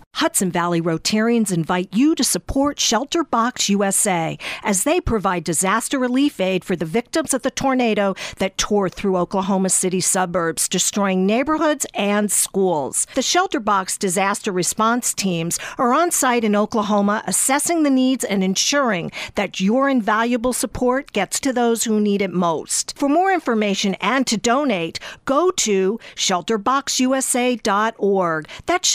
Hudson 0.15 0.51
Valley 0.51 0.81
Rotarians 0.81 1.51
invite 1.51 1.89
you 1.93 2.15
to 2.15 2.23
support 2.23 2.79
Shelter 2.79 3.23
Box 3.23 3.69
USA 3.69 4.37
as 4.61 4.83
they 4.83 5.01
provide 5.01 5.43
disaster 5.43 5.97
relief 5.97 6.39
aid 6.39 6.63
for 6.63 6.75
the 6.75 6.85
victims 6.85 7.33
of 7.33 7.41
the 7.41 7.49
tornado 7.49 8.13
that 8.37 8.55
tore 8.55 8.87
through 8.87 9.17
Oklahoma 9.17 9.69
City 9.69 9.99
suburbs, 9.99 10.69
destroying 10.69 11.25
neighborhoods 11.25 11.87
and 11.95 12.31
schools. 12.31 13.07
The 13.15 13.23
Shelter 13.23 13.59
Box 13.59 13.97
disaster 13.97 14.51
response 14.51 15.11
teams 15.13 15.57
are 15.79 15.91
on 15.91 16.11
site 16.11 16.43
in 16.43 16.55
Oklahoma 16.55 17.23
assessing 17.25 17.81
the 17.81 17.89
needs 17.89 18.23
and 18.23 18.43
ensuring 18.43 19.11
that 19.35 19.59
your 19.59 19.89
invaluable 19.89 20.53
support 20.53 21.13
gets 21.13 21.39
to 21.39 21.51
those 21.51 21.85
who 21.85 21.99
need 21.99 22.21
it 22.21 22.31
most. 22.31 22.95
For 22.95 23.09
more 23.09 23.31
information 23.31 23.95
and 23.95 24.27
to 24.27 24.37
donate, 24.37 24.99
go 25.25 25.49
to 25.51 25.99
shelterboxusa.org. 26.15 28.47
That's 28.67 28.87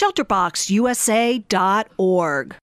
shelterboxusa.org. 1.07 2.55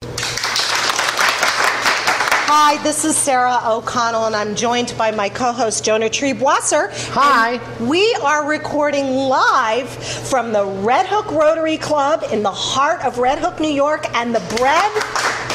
Hi, 2.47 2.81
this 2.83 3.05
is 3.05 3.17
Sarah 3.17 3.61
O'Connell, 3.65 4.27
and 4.27 4.37
I'm 4.37 4.55
joined 4.55 4.95
by 4.97 5.11
my 5.11 5.29
co 5.29 5.53
host, 5.53 5.85
Jonah 5.85 6.09
Triebwasser. 6.09 6.91
Hi. 7.11 7.55
And 7.55 7.89
we 7.89 8.15
are 8.23 8.49
recording 8.49 9.07
live 9.07 9.89
from 9.89 10.53
the 10.53 10.65
Red 10.65 11.07
Hook 11.07 11.31
Rotary 11.33 11.79
Club 11.79 12.23
in 12.31 12.43
the 12.43 12.53
heart 12.53 13.05
of 13.05 13.19
Red 13.19 13.39
Hook, 13.39 13.61
New 13.61 13.69
York, 13.69 14.07
and 14.15 14.35
the 14.35 14.57
Bread 14.57 14.93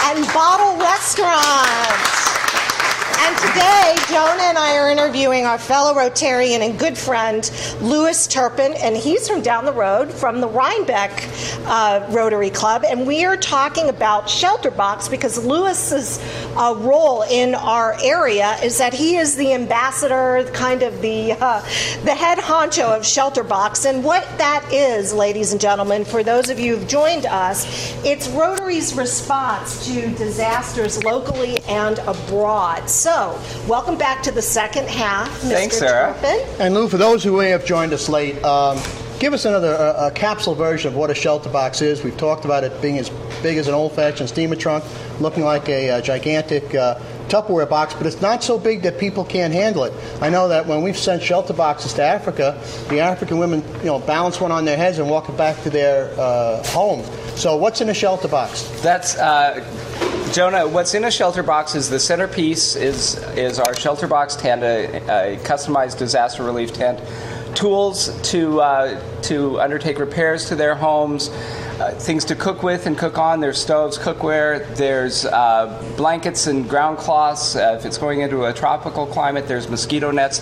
and 0.03 0.25
Bottle 0.33 0.77
Restaurant. 0.77 2.38
And 3.21 3.37
today, 3.37 3.95
Jonah 4.07 4.43
and 4.43 4.57
I 4.57 4.77
are 4.77 4.89
interviewing 4.89 5.45
our 5.45 5.57
fellow 5.57 5.93
Rotarian 5.93 6.59
and 6.59 6.79
good 6.79 6.97
friend, 6.97 7.51
Louis 7.81 8.27
Turpin, 8.27 8.73
and 8.75 8.95
he's 8.95 9.27
from 9.27 9.41
down 9.41 9.65
the 9.65 9.73
road 9.73 10.09
from 10.09 10.39
the 10.39 10.47
Rhinebeck 10.47 11.27
uh, 11.65 12.07
Rotary 12.11 12.49
Club. 12.49 12.85
And 12.87 13.05
we 13.05 13.25
are 13.25 13.35
talking 13.35 13.89
about 13.89 14.29
Shelter 14.29 14.71
Box 14.71 15.09
because 15.09 15.43
Louis's 15.45 16.17
uh, 16.55 16.75
role 16.77 17.23
in 17.23 17.55
our 17.55 17.95
area 18.01 18.55
is 18.63 18.77
that 18.77 18.93
he 18.93 19.17
is 19.17 19.35
the 19.35 19.53
ambassador, 19.53 20.49
kind 20.53 20.83
of 20.83 21.01
the, 21.01 21.33
uh, 21.33 21.61
the 22.03 22.15
head 22.15 22.37
honcho 22.37 22.95
of 22.95 23.05
Shelter 23.05 23.43
Box. 23.43 23.85
And 23.85 24.03
what 24.03 24.27
that 24.37 24.65
is, 24.71 25.13
ladies 25.13 25.51
and 25.51 25.61
gentlemen, 25.61 26.05
for 26.05 26.23
those 26.23 26.49
of 26.49 26.59
you 26.59 26.77
who've 26.77 26.87
joined 26.87 27.25
us, 27.25 27.65
it's 28.05 28.27
Rotary's 28.29 28.93
response 28.95 29.85
to 29.87 30.09
disasters 30.15 31.03
locally 31.03 31.59
and 31.67 31.99
abroad. 31.99 32.89
So, 32.89 33.39
welcome 33.67 33.97
back 33.97 34.23
to 34.23 34.31
the 34.31 34.41
second 34.41 34.87
half, 34.87 35.29
Mr. 35.41 35.49
Thanks, 35.49 35.77
Sarah. 35.77 36.13
Turpin. 36.21 36.45
And 36.59 36.73
Lou, 36.73 36.87
for 36.87 36.97
those 36.97 37.23
who 37.23 37.37
may 37.37 37.49
have 37.49 37.65
joined 37.65 37.93
us 37.93 38.09
late, 38.09 38.43
um, 38.43 38.77
give 39.19 39.33
us 39.33 39.45
another 39.45 39.73
uh, 39.75 40.07
a 40.07 40.11
capsule 40.11 40.55
version 40.55 40.91
of 40.91 40.95
what 40.95 41.09
a 41.09 41.15
shelter 41.15 41.49
box 41.49 41.81
is. 41.81 42.03
We've 42.03 42.17
talked 42.17 42.45
about 42.45 42.63
it 42.63 42.81
being 42.81 42.97
as 42.97 43.09
big 43.43 43.57
as 43.57 43.67
an 43.67 43.73
old-fashioned 43.73 44.29
steamer 44.29 44.55
trunk, 44.55 44.83
looking 45.19 45.43
like 45.43 45.67
a, 45.69 45.89
uh 45.89 46.01
gigantic 46.01 46.73
uh, 46.73 46.99
Tupperware 47.29 47.69
box, 47.69 47.93
but 47.93 48.07
it's 48.07 48.21
not 48.21 48.43
so 48.43 48.57
big 48.57 48.81
that 48.81 48.97
people 48.97 49.23
can't 49.23 49.53
handle 49.53 49.83
it. 49.83 49.93
I 50.19 50.29
know 50.29 50.47
that 50.47 50.65
when 50.65 50.81
we've 50.81 50.97
sent 50.97 51.21
shelter 51.21 51.53
boxes 51.53 51.93
to 51.93 52.01
Africa, 52.01 52.59
the 52.89 53.01
African 53.01 53.37
women, 53.37 53.63
you 53.79 53.85
know, 53.85 53.99
balance 53.99 54.41
one 54.41 54.51
on 54.51 54.65
their 54.65 54.77
heads 54.77 54.97
and 54.97 55.07
walk 55.07 55.29
it 55.29 55.37
back 55.37 55.61
to 55.61 55.69
their 55.69 56.09
uh, 56.19 56.63
home. 56.69 57.03
So, 57.35 57.55
what's 57.55 57.81
in 57.81 57.89
a 57.89 57.93
shelter 57.93 58.27
box? 58.27 58.63
That's 58.81 59.15
uh, 59.17 59.63
Jonah. 60.33 60.67
What's 60.67 60.95
in 60.95 61.05
a 61.05 61.11
shelter 61.11 61.43
box 61.43 61.75
is 61.75 61.87
the 61.87 61.99
centerpiece 61.99 62.75
is 62.75 63.17
is 63.37 63.59
our 63.59 63.75
shelter 63.75 64.07
box 64.07 64.35
tent, 64.35 64.63
a, 64.63 64.97
a 64.97 65.37
customized 65.37 65.99
disaster 65.99 66.43
relief 66.43 66.73
tent. 66.73 66.99
Tools 67.55 68.17
to 68.31 68.61
uh, 68.61 69.21
to 69.23 69.59
undertake 69.59 69.99
repairs 69.99 70.45
to 70.45 70.55
their 70.55 70.75
homes. 70.75 71.29
Uh, 71.79 71.91
things 71.97 72.25
to 72.25 72.35
cook 72.35 72.61
with 72.61 72.87
and 72.87 72.97
cook 72.97 73.17
on. 73.17 73.39
There's 73.39 73.57
stoves, 73.57 73.97
cookware. 73.97 74.75
There's 74.75 75.25
uh, 75.25 75.81
blankets 75.95 76.47
and 76.47 76.67
ground 76.67 76.97
cloths. 76.97 77.55
Uh, 77.55 77.77
if 77.79 77.85
it's 77.85 77.97
going 77.97 78.19
into 78.19 78.45
a 78.45 78.53
tropical 78.53 79.05
climate, 79.05 79.47
there's 79.47 79.69
mosquito 79.69 80.11
nets 80.11 80.39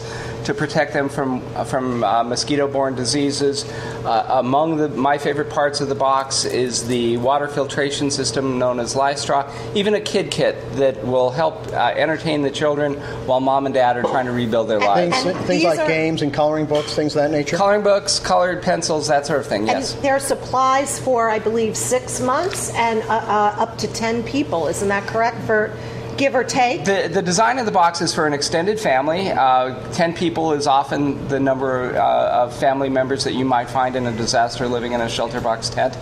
to 0.48 0.54
protect 0.54 0.94
them 0.94 1.10
from 1.10 1.42
from 1.66 2.04
uh, 2.06 2.24
mosquito-borne 2.24 2.96
diseases. 2.96 3.70
Uh, 4.06 4.26
among 4.40 4.78
the, 4.78 4.88
my 4.88 5.18
favorite 5.18 5.50
parts 5.50 5.82
of 5.82 5.90
the 5.90 5.96
box 5.96 6.46
is 6.46 6.88
the 6.88 7.18
water 7.18 7.50
filtration 7.50 8.10
system 8.10 8.58
known 8.58 8.80
as 8.80 8.96
LifeStraw. 8.96 9.44
Even 9.76 9.94
a 9.96 10.00
kid 10.00 10.32
kit 10.32 10.56
that 10.78 11.06
will 11.06 11.32
help 11.32 11.68
uh, 11.74 11.94
entertain 11.96 12.42
the 12.42 12.52
children 12.52 12.94
while 13.28 13.42
mom 13.42 13.66
and 13.66 13.76
dad 13.76 13.98
are 13.98 14.04
trying 14.04 14.26
to 14.26 14.32
rebuild 14.32 14.70
their 14.70 14.80
lives. 14.80 15.22
Things, 15.22 15.38
things 15.46 15.64
like 15.66 15.80
are- 15.80 15.88
games 15.88 16.22
and 16.22 16.34
coloring 16.34 16.66
books, 16.66 16.96
things 16.96 17.14
of 17.14 17.24
that 17.24 17.32
nature. 17.32 17.58
Coloring 17.58 17.84
books, 17.84 18.18
colored 18.18 18.64
pencils, 18.64 19.10
that 19.10 19.26
sort 19.26 19.42
of 19.42 19.48
thing. 19.48 19.68
Yes. 19.68 19.96
And 19.96 20.04
there 20.04 20.16
are 20.16 20.20
supplies 20.20 20.98
for, 20.98 21.30
I 21.30 21.40
believe, 21.40 21.76
six 21.76 22.22
months 22.22 22.74
and 22.76 23.04
uh, 23.04 23.16
uh, 23.16 23.56
up 23.60 23.78
to 23.80 23.88
10 23.88 24.24
people. 24.24 24.68
Isn't 24.68 24.88
that 24.88 25.06
correct? 25.08 25.42
For 25.42 25.78
give 26.18 26.36
or 26.36 26.44
take? 26.44 26.86
The, 26.86 27.10
the 27.12 27.22
design 27.22 27.60
of 27.60 27.66
the 27.66 27.72
box 27.72 28.02
is 28.02 28.14
for 28.14 28.28
an 28.28 28.34
extended 28.34 28.80
family. 28.80 29.32
Uh, 29.32 29.92
Ten 29.94 30.14
people 30.14 30.54
is 30.54 30.68
often 30.68 31.28
the 31.28 31.40
number 31.40 31.96
uh, 31.96 32.44
of 32.44 32.58
family 32.58 32.90
members 32.90 33.24
that 33.24 33.34
you 33.34 33.46
might 33.46 33.70
find 33.70 33.96
in 33.96 34.06
a 34.08 34.12
disaster 34.12 34.68
living 34.68 34.94
in 34.94 35.02
a 35.02 35.10
shelter 35.10 35.40
box 35.42 35.70
tent. 35.70 35.98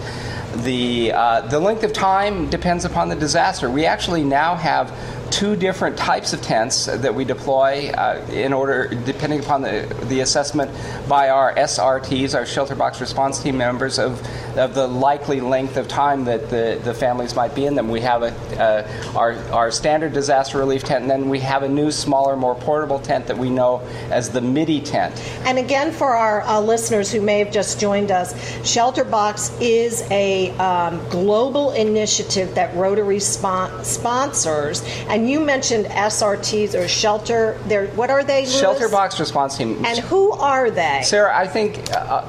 The, 0.64 1.12
uh, 1.12 1.42
the 1.42 1.60
length 1.60 1.84
of 1.84 1.92
time 1.92 2.50
depends 2.50 2.86
upon 2.86 3.10
the 3.10 3.16
disaster. 3.16 3.70
We 3.70 3.86
actually 3.86 4.24
now 4.24 4.56
have 4.56 4.90
two 5.36 5.54
different 5.58 5.98
types 5.98 6.32
of 6.32 6.42
tents 6.42 6.86
that 6.86 7.14
we 7.14 7.26
deploy 7.26 7.90
uh, 7.90 8.26
in 8.32 8.54
order, 8.54 8.88
depending 9.04 9.42
upon 9.42 9.62
the, 9.62 9.94
the 10.08 10.22
assessment 10.22 10.72
by 11.10 11.28
our 11.28 11.54
SRTs, 11.56 12.34
our 12.34 12.46
shelter 12.46 12.74
box 12.74 13.02
response 13.02 13.44
team 13.44 13.58
members, 13.58 14.00
of, 14.00 14.26
of 14.58 14.74
the 14.74 14.88
likely 14.88 15.42
length 15.42 15.76
of 15.76 15.90
time 15.90 16.24
that 16.24 16.50
the, 16.50 16.80
the 16.86 16.94
families 16.94 17.36
might 17.36 17.54
be 17.54 17.66
in 17.66 17.76
them. 17.76 17.90
We 17.90 18.00
have 18.00 18.24
a, 18.24 18.32
uh, 18.58 19.18
our, 19.18 19.34
our 19.52 19.72
standard 19.72 20.14
disaster 20.14 20.58
relief 20.58 20.86
tent, 20.86 21.02
and 21.02 21.12
then 21.12 21.28
we 21.28 21.42
have 21.42 21.64
a 21.64 21.70
new, 21.70 21.92
smaller, 21.92 22.38
more 22.38 22.56
portable 22.56 23.00
tent 23.00 23.28
that 23.28 23.38
we 23.38 23.50
know 23.50 23.80
as 24.12 24.30
the 24.30 24.40
MIDI 24.40 24.80
tent. 24.80 25.22
And 25.44 25.58
again, 25.58 25.92
for 25.92 26.16
our 26.16 26.44
uh, 26.44 26.62
listeners 26.62 27.12
who 27.12 27.20
may 27.20 27.40
have 27.40 27.52
just 27.52 27.78
joined 27.78 28.10
us, 28.10 28.34
Shelter 28.66 29.04
Box 29.04 29.52
is 29.60 30.10
a 30.12 30.52
um, 30.52 31.06
global 31.10 31.72
initiative 31.72 32.56
that 32.56 32.74
Rotary 32.74 33.20
spon- 33.20 33.84
sponsors. 33.84 34.82
And 35.10 35.25
you 35.30 35.40
mentioned 35.40 35.86
SRTs 35.86 36.74
or 36.74 36.88
shelter. 36.88 37.58
They're, 37.66 37.88
what 37.88 38.10
are 38.10 38.24
they? 38.24 38.42
Louis? 38.42 38.60
Shelter 38.60 38.90
box 38.90 39.20
response 39.20 39.58
team. 39.58 39.84
And 39.86 40.00
who 40.00 40.32
are 40.32 40.72
they? 40.72 41.02
Sarah, 41.04 41.36
I 41.38 41.48
think 41.48 41.92
uh, 41.92 42.24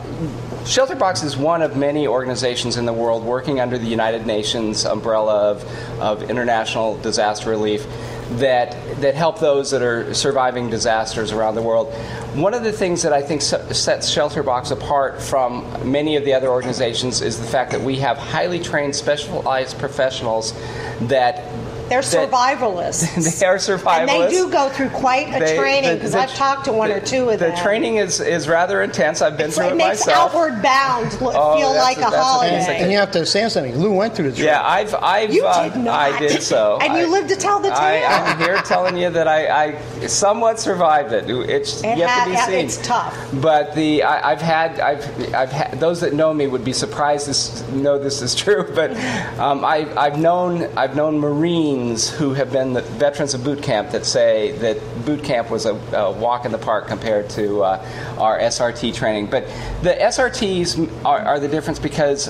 Shelterbox 0.67 1.23
is 1.23 1.37
one 1.37 1.63
of 1.63 1.77
many 1.77 2.09
organizations 2.09 2.77
in 2.77 2.87
the 2.87 2.93
world 2.93 3.23
working 3.23 3.61
under 3.61 3.79
the 3.79 3.87
United 3.87 4.27
Nations 4.27 4.85
umbrella 4.85 5.53
of, 5.53 6.01
of 6.01 6.29
international 6.29 6.97
disaster 6.99 7.51
relief 7.51 7.87
that 8.33 8.73
that 9.01 9.15
help 9.15 9.39
those 9.39 9.71
that 9.71 9.83
are 9.83 10.13
surviving 10.13 10.69
disasters 10.69 11.31
around 11.31 11.55
the 11.55 11.63
world. 11.63 11.93
One 12.35 12.55
of 12.55 12.65
the 12.65 12.73
things 12.73 13.03
that 13.03 13.13
I 13.13 13.23
think 13.23 13.41
sets 13.41 14.13
Shelterbox 14.13 14.73
apart 14.73 15.23
from 15.23 15.91
many 15.91 16.17
of 16.17 16.25
the 16.25 16.35
other 16.35 16.49
organizations 16.49 17.21
is 17.21 17.39
the 17.39 17.47
fact 17.47 17.71
that 17.71 17.81
we 17.81 17.97
have 17.97 18.19
highly 18.19 18.59
trained, 18.59 18.97
specialized 18.97 19.79
professionals 19.79 20.53
that 21.03 21.56
they're 21.89 22.01
survivalists. 22.01 23.39
they 23.41 23.47
are 23.47 23.57
survivalists. 23.57 23.99
And 23.99 24.09
they 24.09 24.31
do 24.31 24.51
go 24.51 24.69
through 24.69 24.91
quite 24.91 25.29
a 25.29 25.39
they, 25.39 25.57
training 25.57 25.95
because 25.95 26.15
I've 26.15 26.35
talked 26.35 26.65
to 26.67 26.73
one 26.73 26.89
the, 26.89 26.97
or 26.97 27.01
two 27.01 27.29
of 27.29 27.39
the 27.39 27.47
them. 27.47 27.55
The 27.55 27.63
training 27.63 27.97
is, 27.97 28.21
is 28.21 28.49
rather 28.49 28.83
intense. 28.83 29.23
I've 29.23 29.37
been 29.37 29.47
it's 29.47 29.57
through 29.57 29.67
like, 29.67 29.75
it 29.75 29.77
makes 29.77 30.07
myself. 30.07 30.35
Outward 30.35 30.63
Bound 30.63 31.13
look, 31.21 31.35
oh, 31.37 31.57
feel 31.57 31.75
like 31.75 31.99
a, 31.99 32.03
a 32.03 32.05
holiday. 32.11 32.57
And, 32.57 32.83
and, 32.83 32.93
you 32.93 32.99
have 32.99 33.13
to 33.13 33.25
say 33.25 33.49
something. 33.49 33.77
Lou 33.77 33.93
went 33.93 34.15
through 34.15 34.31
the 34.31 34.37
training. 34.37 34.53
Yeah, 34.53 34.67
I've, 34.67 34.95
I've, 34.95 35.33
you 35.33 35.45
uh, 35.47 35.69
did 35.69 35.79
not. 35.79 35.95
I 35.95 36.19
did 36.19 36.43
so. 36.43 36.79
and 36.83 36.93
I, 36.93 37.01
you 37.01 37.11
lived 37.11 37.29
to 37.29 37.37
tell 37.37 37.61
the 37.61 37.69
tale. 37.69 37.79
I, 37.79 38.31
am 38.33 38.39
here 38.39 38.57
telling 38.59 38.97
you 38.97 39.11
that 39.11 39.29
I, 39.29 39.67
I 39.67 40.07
somewhat 40.07 40.59
survived 40.59 41.13
it. 41.13 41.29
It's 41.29 41.83
it 41.83 41.99
yet 41.99 42.09
had, 42.09 42.25
to 42.25 42.31
be 42.31 42.37
seen. 42.37 42.67
It's 42.67 42.79
tough. 42.79 43.17
But 43.35 43.75
the 43.75 44.03
I, 44.03 44.31
have 44.31 44.41
had 44.41 44.81
I've 44.81 45.35
I've 45.35 45.53
had 45.53 45.79
those 45.81 46.01
that 46.01 46.15
know 46.15 46.33
me 46.35 46.47
would 46.47 46.65
be 46.65 46.73
surprised 46.73 47.27
to 47.27 47.77
know 47.77 47.99
this 47.99 48.23
is 48.23 48.35
true. 48.35 48.65
But 48.77 48.91
um, 49.39 49.65
I, 49.65 49.89
I've 49.97 50.19
known 50.19 50.65
I've 50.77 50.97
known 50.97 51.19
Marines 51.19 51.76
who 51.77 52.33
have 52.35 52.53
been 52.53 52.73
the 52.73 52.83
veterans 52.83 53.35
of 53.35 53.45
boot 53.45 53.63
camp 53.63 53.91
that 53.91 54.07
say 54.07 54.53
that 54.53 55.05
boot 55.05 55.23
camp 55.23 55.51
was 55.51 55.67
a, 55.67 55.75
a 55.95 56.11
walk 56.11 56.45
in 56.45 56.53
the 56.53 56.59
park 56.59 56.87
compared 56.89 57.29
to 57.31 57.63
uh, 57.63 58.17
our 58.19 58.39
SRT 58.39 58.95
training. 58.95 59.27
But 59.27 59.47
the 59.83 59.91
SRTs 59.91 61.05
are, 61.05 61.19
are 61.19 61.41
the 61.41 61.49
difference 61.49 61.79
because 61.79 62.27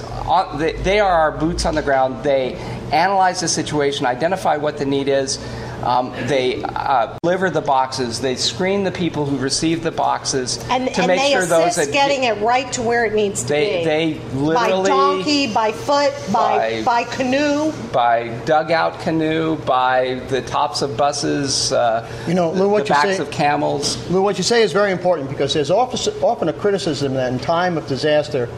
they, 0.59 0.73
they 0.73 1.01
are 1.01 1.13
our 1.13 1.33
boots 1.33 1.65
on 1.65 1.75
the 1.75 1.83
ground. 1.83 2.25
They 2.25 2.55
analyze 2.93 3.41
the 3.41 3.49
situation, 3.49 4.07
identify 4.07 4.57
what 4.57 4.79
the 4.79 4.85
need 4.85 5.09
is, 5.09 5.39
um, 5.83 6.13
they 6.27 6.63
uh, 6.63 7.19
deliver 7.23 7.51
the 7.51 7.61
boxes. 7.61 8.21
They 8.21 8.37
screen 8.37 8.85
the 8.85 8.91
people 8.91 9.27
who 9.27 9.37
receive 9.37 9.83
the 9.83 9.91
boxes 9.91 10.59
and, 10.71 10.93
to 10.95 11.01
and 11.01 11.09
make 11.09 11.33
sure 11.33 11.47
those 11.47 11.77
that 11.77 11.93
getting 11.93 12.25
it 12.25 12.41
right 12.41 12.71
to 12.73 12.83
where 12.83 13.05
it 13.05 13.15
needs 13.15 13.43
to 13.43 13.49
they, 13.49 13.79
be. 13.79 13.85
They 13.85 14.15
literally 14.35 14.91
by 14.91 14.97
donkey, 14.97 15.53
by 15.53 15.73
foot, 15.73 16.15
by, 16.33 16.83
by, 16.83 17.05
by 17.05 17.05
canoe, 17.05 17.73
by 17.93 18.29
dugout 18.45 19.01
canoe, 19.01 19.57
by 19.57 20.21
the 20.29 20.43
tops 20.43 20.83
of 20.83 20.97
buses. 20.97 21.73
Uh, 21.73 22.09
you 22.27 22.35
know, 22.35 22.51
Lou, 22.53 22.69
what 22.69 22.87
the 22.87 22.95
you 22.95 22.95
backs 22.95 23.17
say, 23.17 23.23
of 23.23 23.31
camels. 23.31 24.09
Lou, 24.11 24.23
what 24.23 24.39
you 24.39 24.45
say 24.45 24.63
is 24.63 24.73
very 24.73 24.93
important 24.93 25.29
because 25.29 25.53
there's 25.53 25.71
often 25.71 26.49
a 26.49 26.53
criticism 26.53 27.15
that 27.15 27.33
in 27.33 27.39
time 27.39 27.77
of 27.77 27.87
disaster. 27.87 28.49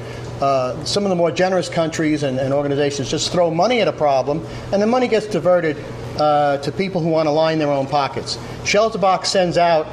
Uh, 0.41 0.85
some 0.85 1.03
of 1.03 1.09
the 1.09 1.17
more 1.17 1.33
generous 1.33 1.69
countries 1.69 2.23
and, 2.23 2.39
and, 2.39 2.55
organizations 2.55 3.11
just 3.11 3.33
throw 3.33 3.51
money 3.51 3.81
at 3.81 3.89
a 3.89 3.93
problem, 3.93 4.47
and 4.73 4.81
the 4.81 4.87
money 4.87 5.09
gets 5.09 5.27
diverted 5.27 5.77
uh, 6.21 6.59
to 6.59 6.73
people 6.73 7.01
who 7.01 7.09
want 7.09 7.27
to 7.27 7.31
line 7.31 7.59
their 7.59 7.71
own 7.71 7.87
pockets. 7.87 8.37
Shelterbox 8.65 9.27
sends 9.27 9.59
out 9.59 9.87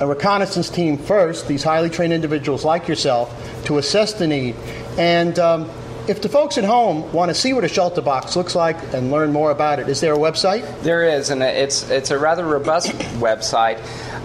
a 0.00 0.06
reconnaissance 0.06 0.70
team 0.70 0.96
first, 0.96 1.46
these 1.46 1.62
highly 1.62 1.90
trained 1.90 2.12
individuals 2.12 2.64
like 2.64 2.88
yourself, 2.88 3.30
to 3.66 3.78
assess 3.78 4.14
the 4.14 4.26
need. 4.26 4.56
And 4.98 5.38
um, 5.38 5.70
if 6.08 6.22
the 6.22 6.28
folks 6.28 6.58
at 6.58 6.64
home 6.64 7.12
want 7.12 7.28
to 7.28 7.34
see 7.34 7.52
what 7.52 7.64
a 7.64 7.68
shelter 7.68 8.00
box 8.00 8.34
looks 8.34 8.54
like 8.54 8.76
and 8.94 9.10
learn 9.10 9.32
more 9.32 9.50
about 9.50 9.78
it, 9.78 9.88
is 9.88 10.00
there 10.00 10.14
a 10.14 10.18
website? 10.18 10.82
There 10.82 11.04
is, 11.04 11.30
and 11.30 11.42
it's 11.42 11.88
it's 11.90 12.10
a 12.10 12.18
rather 12.18 12.46
robust 12.46 12.90
website. 13.20 13.78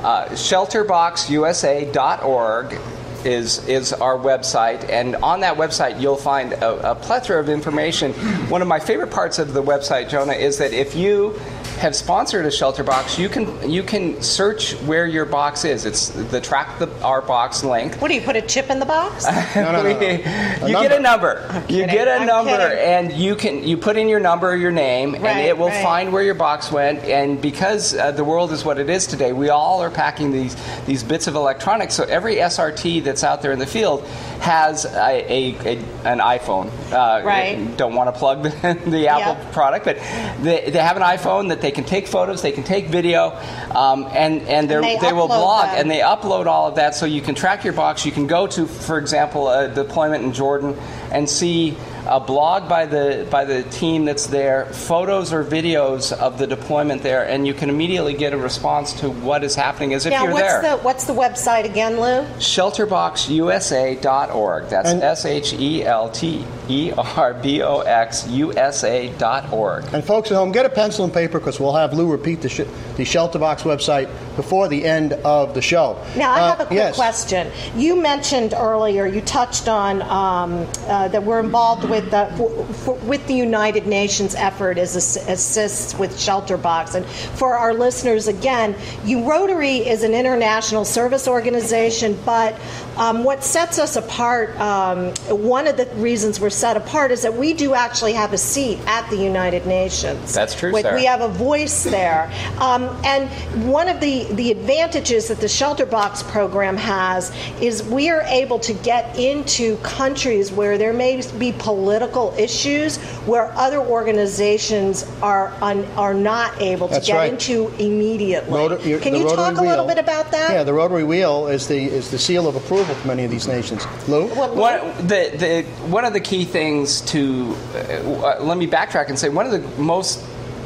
Uh, 0.03 0.27
shelterboxusa.org 0.29 2.79
is 3.25 3.67
is 3.67 3.93
our 3.93 4.17
website, 4.17 4.89
and 4.89 5.15
on 5.17 5.39
that 5.41 5.57
website 5.57 5.99
you'll 5.99 6.15
find 6.15 6.53
a, 6.53 6.91
a 6.91 6.95
plethora 6.95 7.39
of 7.39 7.49
information. 7.49 8.13
One 8.49 8.61
of 8.61 8.67
my 8.67 8.79
favorite 8.79 9.11
parts 9.11 9.39
of 9.39 9.53
the 9.53 9.63
website, 9.63 10.09
Jonah, 10.09 10.33
is 10.33 10.57
that 10.59 10.73
if 10.73 10.95
you 10.95 11.39
have 11.77 11.95
sponsored 11.95 12.45
a 12.45 12.51
shelter 12.51 12.83
box, 12.83 13.17
you 13.19 13.29
can 13.29 13.69
you 13.69 13.83
can 13.83 14.21
search 14.21 14.73
where 14.83 15.05
your 15.05 15.25
box 15.25 15.65
is. 15.65 15.85
It's 15.85 16.09
the 16.09 16.39
track 16.41 16.79
the 16.79 16.89
our 17.03 17.21
box 17.21 17.63
link. 17.63 17.95
What 18.01 18.07
do 18.07 18.13
you 18.15 18.21
put 18.21 18.35
a 18.35 18.41
chip 18.41 18.69
in 18.69 18.79
the 18.79 18.85
box? 18.85 19.25
no, 19.55 19.71
no, 19.71 19.83
no, 19.83 19.83
no. 19.83 20.67
you 20.67 20.73
get 20.73 20.91
a 20.91 20.99
number. 20.99 21.63
You 21.69 21.85
get 21.85 22.07
a 22.07 22.15
I'm 22.21 22.27
number, 22.27 22.51
kidding. 22.69 22.77
and 22.79 23.11
you 23.13 23.35
can 23.35 23.63
you 23.63 23.77
put 23.77 23.97
in 23.97 24.07
your 24.07 24.19
number, 24.19 24.55
your 24.55 24.71
name, 24.71 25.13
Right, 25.13 25.25
and 25.25 25.39
it 25.47 25.57
will 25.57 25.67
right. 25.67 25.83
find 25.83 26.13
where 26.13 26.23
your 26.23 26.33
box 26.35 26.71
went. 26.71 27.03
And 27.03 27.41
because 27.41 27.93
uh, 27.95 28.11
the 28.11 28.23
world 28.23 28.51
is 28.51 28.63
what 28.65 28.79
it 28.79 28.89
is 28.89 29.05
today, 29.07 29.33
we 29.33 29.49
all 29.49 29.81
are 29.81 29.91
packing 29.91 30.31
these 30.31 30.55
these 30.85 31.03
bits 31.03 31.27
of 31.27 31.35
electronics. 31.35 31.93
So 31.95 32.03
every 32.05 32.35
SRT 32.35 33.03
that's 33.03 33.23
out 33.23 33.41
there 33.41 33.51
in 33.51 33.59
the 33.59 33.65
field 33.65 34.05
has 34.39 34.85
a, 34.85 34.89
a, 35.31 35.55
a 35.65 35.77
an 36.05 36.19
iPhone. 36.19 36.69
Uh, 36.91 37.23
Right. 37.25 37.75
Don't 37.77 37.95
want 37.95 38.13
to 38.13 38.19
plug 38.19 38.43
the, 38.43 38.49
the 38.87 39.07
Apple 39.07 39.41
Yep. 39.41 39.51
product, 39.53 39.85
but 39.85 39.97
they, 40.43 40.69
they 40.69 40.79
have 40.79 40.95
an 40.97 41.03
iPhone 41.03 41.49
that 41.49 41.61
they 41.65 41.71
can 41.71 41.83
take 41.83 42.05
photos, 42.05 42.43
they 42.43 42.51
can 42.51 42.63
take 42.63 42.89
video, 42.89 43.31
um, 43.71 44.05
and 44.13 44.43
and, 44.43 44.69
they're- 44.69 44.81
they 44.83 44.97
they 44.99 45.13
will 45.13 45.27
blog 45.27 45.65
them. 45.65 45.79
and 45.79 45.89
they 45.89 45.97
upload 45.99 46.45
all 46.45 46.67
of 46.67 46.75
that 46.75 46.93
so 46.93 47.07
you 47.07 47.21
can 47.21 47.33
track 47.33 47.63
your 47.63 47.73
box. 47.73 48.05
You 48.05 48.11
can 48.11 48.27
go 48.27 48.45
to, 48.45 48.67
for 48.67 48.99
example, 48.99 49.49
a 49.49 49.67
deployment 49.67 50.23
in 50.23 50.31
Jordan 50.31 50.77
and 51.11 51.27
see 51.27 51.75
a 52.07 52.19
blog 52.19 52.69
by 52.69 52.85
the 52.85 53.27
by 53.29 53.45
the 53.45 53.63
team 53.63 54.05
that's 54.05 54.27
there, 54.27 54.65
photos 54.67 55.33
or 55.33 55.43
videos 55.43 56.11
of 56.13 56.37
the 56.37 56.47
deployment 56.47 57.01
there, 57.03 57.27
and 57.27 57.45
you 57.47 57.53
can 57.53 57.69
immediately 57.69 58.13
get 58.13 58.33
a 58.33 58.37
response 58.37 58.93
to 58.93 59.09
what 59.09 59.43
is 59.43 59.55
happening 59.55 59.93
as 59.93 60.05
if 60.05 60.11
now, 60.11 60.23
you're 60.23 60.33
what's 60.33 60.61
there. 60.61 60.61
the 60.61 60.77
what's 60.83 61.05
the 61.05 61.13
website 61.13 61.65
again, 61.65 61.99
Lou? 61.99 62.23
Shelterboxusa.org. 62.39 64.69
That's 64.69 64.89
And- 64.91 65.03
S 65.03 65.25
H 65.25 65.53
E 65.53 65.83
L 65.83 66.09
T 66.09 66.45
E 66.69 66.91
R 66.97 67.33
B 67.33 67.61
O 67.61 67.79
X 67.79 68.27
U 68.29 68.53
S 68.53 68.83
A 68.83 69.09
dot 69.17 69.51
org. 69.51 69.83
And 69.93 70.03
folks 70.03 70.31
at 70.31 70.35
home, 70.35 70.51
get 70.51 70.65
a 70.65 70.69
pencil 70.69 71.03
and 71.05 71.13
paper 71.13 71.39
because 71.39 71.59
we'll 71.59 71.75
have 71.75 71.93
Lou 71.93 72.11
repeat 72.11 72.41
the, 72.41 72.49
sh- 72.49 72.57
the 72.97 73.03
Shelterbox 73.03 73.61
website 73.63 74.09
before 74.35 74.67
the 74.67 74.85
end 74.85 75.13
of 75.23 75.53
the 75.53 75.61
show. 75.61 75.97
Now, 76.15 76.31
I 76.33 76.39
Uh, 76.39 76.49
have 76.49 76.59
a 76.61 76.65
quick 76.65 76.77
yes. 76.77 76.95
question. 76.95 77.51
You 77.75 77.95
mentioned 77.95 78.53
earlier, 78.55 79.05
you 79.05 79.21
touched 79.21 79.67
on 79.67 80.01
um, 80.03 80.67
uh, 80.87 81.07
that 81.09 81.23
we're 81.23 81.39
involved 81.39 81.89
with 81.89 82.11
the 82.11 82.25
for, 82.37 82.49
for, 82.73 82.93
with 83.05 83.25
the 83.27 83.33
United 83.33 83.87
Nations 83.87 84.35
effort 84.35 84.77
as 84.77 84.95
ass- 84.95 85.17
assists 85.27 85.95
with 85.97 86.19
Shelter 86.19 86.57
Box. 86.57 86.95
And 86.95 87.05
for 87.05 87.55
our 87.57 87.73
listeners, 87.73 88.27
again, 88.27 88.75
you 89.03 89.23
Rotary 89.29 89.77
is 89.77 90.03
an 90.03 90.13
international 90.13 90.85
service 90.85 91.27
organization, 91.27 92.17
but 92.25 92.55
um, 92.97 93.23
what 93.23 93.43
sets 93.43 93.79
us 93.79 93.95
apart, 93.95 94.57
um, 94.59 95.11
one 95.29 95.67
of 95.67 95.77
the 95.77 95.85
reasons 95.95 96.39
we're 96.39 96.49
set 96.49 96.77
apart, 96.77 97.11
is 97.11 97.21
that 97.23 97.33
we 97.33 97.53
do 97.53 97.73
actually 97.73 98.13
have 98.13 98.33
a 98.33 98.37
seat 98.37 98.79
at 98.87 99.09
the 99.09 99.17
United 99.17 99.65
Nations. 99.65 100.33
That's 100.33 100.53
true, 100.55 100.71
We- 100.71 100.83
We 100.95 101.05
have 101.05 101.21
a 101.21 101.27
voice 101.27 101.83
there. 101.83 102.31
Um, 102.59 102.89
and 103.03 103.27
one 103.71 103.89
of 103.89 103.99
the, 103.99 104.24
the 104.33 104.51
advantages 104.51 105.27
that 105.27 105.39
the 105.39 105.47
Shelter 105.47 105.85
Box 105.85 106.23
program 106.23 106.77
has 106.77 107.31
is 107.61 107.83
we 107.83 108.09
are 108.09 108.21
able 108.23 108.59
to 108.59 108.73
get 108.73 109.17
into 109.17 109.77
countries 109.77 110.51
where 110.51 110.77
there 110.77 110.93
may 110.93 111.21
be 111.37 111.51
political 111.53 112.33
issues 112.37 112.97
where 113.25 113.51
other 113.53 113.79
organizations 113.79 115.05
are 115.21 115.53
un, 115.61 115.85
are 115.97 116.13
not 116.13 116.59
able 116.61 116.87
to 116.87 116.93
That's 116.95 117.07
get 117.07 117.15
right. 117.17 117.31
into 117.33 117.67
immediately. 117.79 118.51
Rotor- 118.53 118.79
your- 118.87 118.99
Can 118.99 119.15
you 119.15 119.23
Rotary 119.23 119.35
talk 119.37 119.57
a 119.57 119.61
little 119.61 119.85
bit 119.85 119.97
about 119.97 120.31
that? 120.31 120.51
Yeah, 120.51 120.63
the 120.63 120.73
Rotary 120.73 121.03
Wheel 121.03 121.47
is 121.47 121.67
the 121.67 121.77
is 121.85 122.09
the 122.11 122.17
seal 122.19 122.47
of 122.47 122.55
approval 122.55 122.95
for 122.95 123.07
many 123.07 123.23
of 123.23 123.31
these 123.31 123.47
nations. 123.47 123.85
Lou? 124.07 124.27
What- 124.27 124.55
One, 124.55 124.79
the, 125.07 125.31
the, 125.37 125.63
one 125.89 126.05
of 126.05 126.13
the 126.13 126.19
key 126.19 126.45
things 126.45 127.01
to 127.01 127.55
uh, 127.75 128.37
let 128.41 128.57
me 128.57 128.67
backtrack 128.67 129.09
and 129.09 129.17
say 129.19 129.29
one 129.29 129.45
of 129.45 129.51
the 129.51 129.59
most 129.81 130.23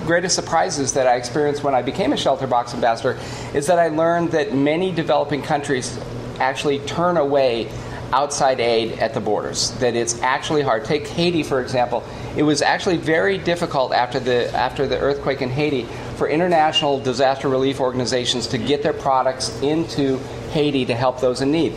greatest 0.10 0.34
surprises 0.34 0.94
that 0.94 1.06
I 1.06 1.18
experienced 1.18 1.64
when 1.64 1.76
I 1.76 1.84
became 1.84 2.14
a 2.14 2.18
shelter 2.18 2.48
box 2.48 2.74
ambassador 2.74 3.16
is 3.54 3.68
that 3.68 3.78
I 3.78 3.90
learned 3.90 4.32
that 4.32 4.56
many 4.56 4.92
developing 4.92 5.44
countries 5.44 6.00
actually 6.40 6.80
turn 6.80 7.18
away 7.18 7.70
outside 8.12 8.60
aid 8.60 8.94
at 8.94 9.14
the 9.14 9.20
borders 9.20 9.70
that 9.74 9.96
it's 9.96 10.20
actually 10.24 10.64
hard 10.64 10.84
take 10.84 11.08
Haiti 11.08 11.44
for 11.44 11.62
example 11.62 12.04
it 12.36 12.42
was 12.42 12.64
actually 12.64 12.98
very 12.98 13.38
difficult 13.38 13.94
after 13.94 14.20
the 14.20 14.52
after 14.56 14.88
the 14.88 14.98
earthquake 14.98 15.44
in 15.44 15.50
Haiti 15.52 15.84
for 16.16 16.28
international 16.28 17.00
disaster 17.00 17.48
relief 17.48 17.80
organizations 17.80 18.48
to 18.48 18.58
get 18.58 18.82
their 18.82 18.94
products 18.94 19.62
into 19.62 20.18
Haiti 20.50 20.86
to 20.86 20.96
help 20.96 21.22
those 21.22 21.42
in 21.42 21.52
need. 21.52 21.74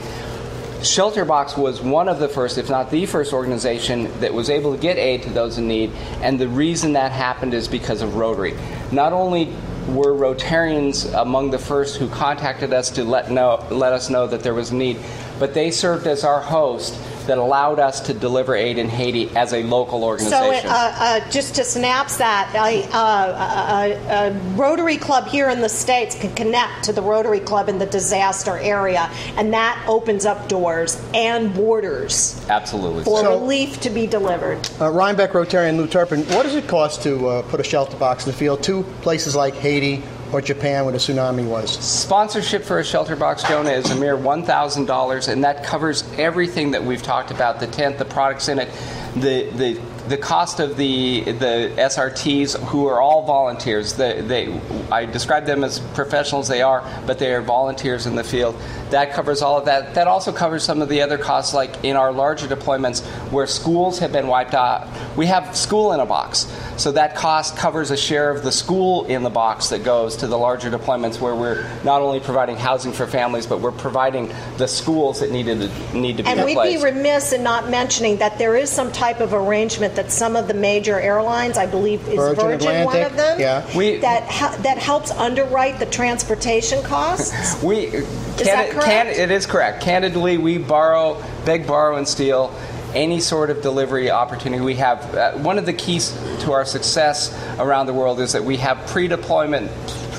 Shelterbox 0.83 1.57
was 1.57 1.81
one 1.81 2.09
of 2.09 2.19
the 2.19 2.29
first, 2.29 2.59
if 2.59 2.69
not 2.69 2.91
the 2.91 3.07
first 3.07 3.33
organization 3.33 4.11
that 4.19 4.35
was 4.35 4.51
able 4.51 4.75
to 4.75 4.81
get 4.81 4.99
aid 4.99 5.23
to 5.23 5.31
those 5.31 5.57
in 5.57 5.69
need, 5.69 5.93
and 6.23 6.41
the 6.41 6.49
reason 6.49 6.95
that 6.95 7.13
happened 7.13 7.55
is 7.55 7.69
because 7.69 8.03
of 8.03 8.17
Rotary. 8.17 8.55
Not 8.91 9.13
only 9.13 9.55
were 9.89 10.13
Rotarians 10.13 11.13
among 11.21 11.51
the 11.51 11.59
first 11.59 11.97
who 11.97 12.09
contacted 12.09 12.73
us 12.73 12.91
to 12.91 13.05
let 13.05 13.31
know 13.31 13.65
let 13.71 13.93
us 13.93 14.11
know 14.11 14.27
that 14.27 14.43
there 14.43 14.55
was 14.55 14.73
need, 14.73 14.99
but 15.39 15.55
they 15.55 15.71
served 15.71 16.09
as 16.09 16.25
our 16.25 16.41
host 16.41 16.95
that 17.25 17.39
allowed 17.39 17.79
us 17.79 18.01
to 18.01 18.15
deliver 18.15 18.55
aid 18.55 18.79
in 18.79 18.89
Haiti 18.89 19.35
as 19.37 19.53
a 19.53 19.63
local 19.63 20.05
organization. 20.05 20.69
So, 20.69 20.69
uh, 20.69 20.95
uh, 20.97 21.31
just 21.31 21.55
to 21.57 21.65
synapse 21.65 22.17
that, 22.19 22.53
a, 22.55 22.89
uh, 22.93 24.33
a, 24.33 24.57
Rotary 24.57 24.97
Club 24.97 25.27
here 25.27 25.49
in 25.49 25.61
the 25.61 25.69
States 25.69 26.15
can 26.19 26.35
connect 26.35 26.85
to 26.85 26.93
the 26.93 27.03
Rotary 27.03 27.41
Club 27.41 27.69
in 27.69 27.79
the 27.79 27.87
disaster 27.87 28.59
area, 28.59 29.11
and 29.37 29.53
that 29.53 29.83
opens 29.89 30.27
up 30.27 30.49
doors 30.49 31.01
and 31.15 31.55
borders. 31.55 32.45
Absolutely. 32.49 33.05
For 33.05 33.21
so, 33.21 33.39
relief 33.41 33.81
to 33.81 33.91
be 33.91 34.07
delivered. 34.07 34.69
Uh, 34.81 34.91
Rhinebeck 34.91 35.33
Rotarian 35.33 35.77
Lou 35.77 35.87
Turpin, 35.87 36.23
what 36.27 36.45
does 36.45 36.55
it 36.55 36.69
cost 36.69 37.03
to 37.03 37.29
uh, 37.29 37.43
put 37.43 37.61
a 37.61 37.65
shelter 37.65 37.97
box 37.97 38.27
in 38.27 38.33
the 38.33 38.37
field 38.37 38.63
to 38.65 38.83
places 39.03 39.35
like 39.35 39.55
Haiti 39.55 40.03
or 40.33 40.41
Japan 40.41 40.87
when 40.87 40.95
a 40.95 40.99
tsunami 40.99 41.47
was? 41.47 41.71
Sponsorship 41.79 42.65
for 42.65 42.79
a 42.79 42.85
shelter 42.85 43.17
box, 43.17 43.43
Jonah, 43.45 43.71
is 43.71 43.91
a 43.91 43.97
mere 43.97 44.17
$1,000, 44.17 45.29
and 45.29 45.45
that 45.45 45.65
covers 45.65 46.05
everything 46.19 46.71
that 46.71 46.83
we've 46.83 47.03
talked 47.03 47.31
about 47.31 47.61
the 47.61 47.67
tent, 47.67 47.99
the 47.99 48.05
products 48.05 48.49
in 48.49 48.59
it, 48.59 48.69
the, 49.15 49.51
the 49.57 49.81
the 50.09 50.17
cost 50.17 50.61
of 50.61 50.77
the 50.77 51.21
the 51.23 51.73
SRTs, 51.77 52.59
who 52.67 52.87
are 52.87 53.01
all 53.01 53.25
volunteers, 53.25 53.95
they, 53.95 54.21
they, 54.21 54.61
I 54.91 55.07
describe 55.07 55.47
them 55.47 55.65
as 55.65 55.79
professionals. 55.79 56.49
They 56.49 56.63
are, 56.63 56.83
but 57.07 57.19
they 57.19 57.35
are 57.35 57.41
volunteers 57.41 58.07
in 58.07 58.17
the 58.17 58.25
field. 58.25 58.61
That 58.91 59.13
covers 59.13 59.43
all 59.43 59.59
of 59.59 59.67
that. 59.67 59.95
That 59.95 60.09
also 60.09 60.33
covers 60.33 60.65
some 60.65 60.83
of 60.83 60.89
the 60.89 61.03
other 61.03 61.19
costs, 61.19 61.55
like 61.55 61.85
in 61.85 61.97
our 61.97 62.13
larger 62.13 62.47
deployments 62.47 63.03
where 63.31 63.47
schools 63.47 63.99
have 64.01 64.13
been 64.13 64.27
wiped 64.27 64.55
out. 64.55 64.89
We 65.17 65.27
have 65.27 65.57
school 65.57 65.93
in 65.93 66.01
a 66.01 66.07
box, 66.07 66.53
so 66.77 66.93
that 66.93 67.15
cost 67.15 67.57
covers 67.57 67.91
a 67.91 67.97
share 67.97 68.31
of 68.31 68.43
the 68.43 68.53
school 68.53 69.05
in 69.05 69.23
the 69.23 69.31
box 69.31 69.69
that 69.69 69.85
goes 69.85 70.17
to 70.17 70.27
the 70.27 70.39
larger 70.39 70.71
deployments 70.71 71.21
where 71.21 71.35
we're 71.35 71.63
not 71.85 72.03
only 72.03 72.21
providing 72.21 72.57
housing 72.57 72.93
for 72.93 73.07
families, 73.07 73.47
but 73.47 73.61
we're 73.61 73.73
providing 73.73 74.33
the 74.57 74.67
schools 74.67 75.21
that 75.21 75.31
needed 75.31 75.61
to, 75.61 75.97
need 75.97 76.17
to 76.17 76.23
be 76.23 76.29
and 76.29 76.41
replaced. 76.41 76.83
we'd 76.83 76.91
be 76.91 76.97
remiss 76.97 77.33
in 77.33 77.43
not 77.43 77.71
mentioning 77.71 78.17
that 78.19 78.39
there 78.39 78.57
is 78.57 78.71
some 78.71 78.91
type 78.93 79.21
of 79.21 79.33
arrangement 79.33 79.92
that 79.97 80.11
some 80.11 80.37
of 80.37 80.49
the 80.49 80.55
major 80.55 80.99
airlines, 80.99 81.57
I 81.57 81.67
believe, 81.67 82.07
is 82.09 82.17
Virgin, 82.17 82.59
Virgin 82.59 82.85
one 82.85 83.03
of 83.03 83.17
them, 83.17 83.41
yeah. 83.41 83.77
We, 83.77 83.99
that 83.99 84.25
ha- 84.25 84.57
that 84.63 84.79
helps 84.79 85.11
underwrite 85.11 85.79
the 85.79 85.87
transportation 85.87 86.83
costs. 86.83 87.63
we 87.63 87.87
is 87.87 88.47
that 88.47 88.71
correct? 88.71 88.87
Can, 88.87 89.07
it 89.09 89.31
is 89.31 89.47
correct. 89.47 89.83
Candidly, 89.83 90.39
we 90.39 90.59
borrow, 90.59 91.23
beg, 91.45 91.67
borrow, 91.67 91.97
and 91.97 92.09
steal 92.09 92.55
any 92.95 93.21
sort 93.21 93.51
of 93.51 93.63
delivery 93.63 94.11
opportunity 94.11 94.63
we 94.63 94.75
have. 94.75 95.15
Uh, 95.15 95.33
one 95.39 95.59
of 95.59 95.67
the 95.67 95.73
keys 95.73 96.11
to 96.41 96.53
our 96.53 96.65
success 96.65 97.33
around 97.59 97.87
the 97.87 97.95
world 97.95 98.21
is 98.21 98.33
that 98.33 98.45
we 98.45 98.57
have 98.59 98.87
pre-deployment 98.89 99.71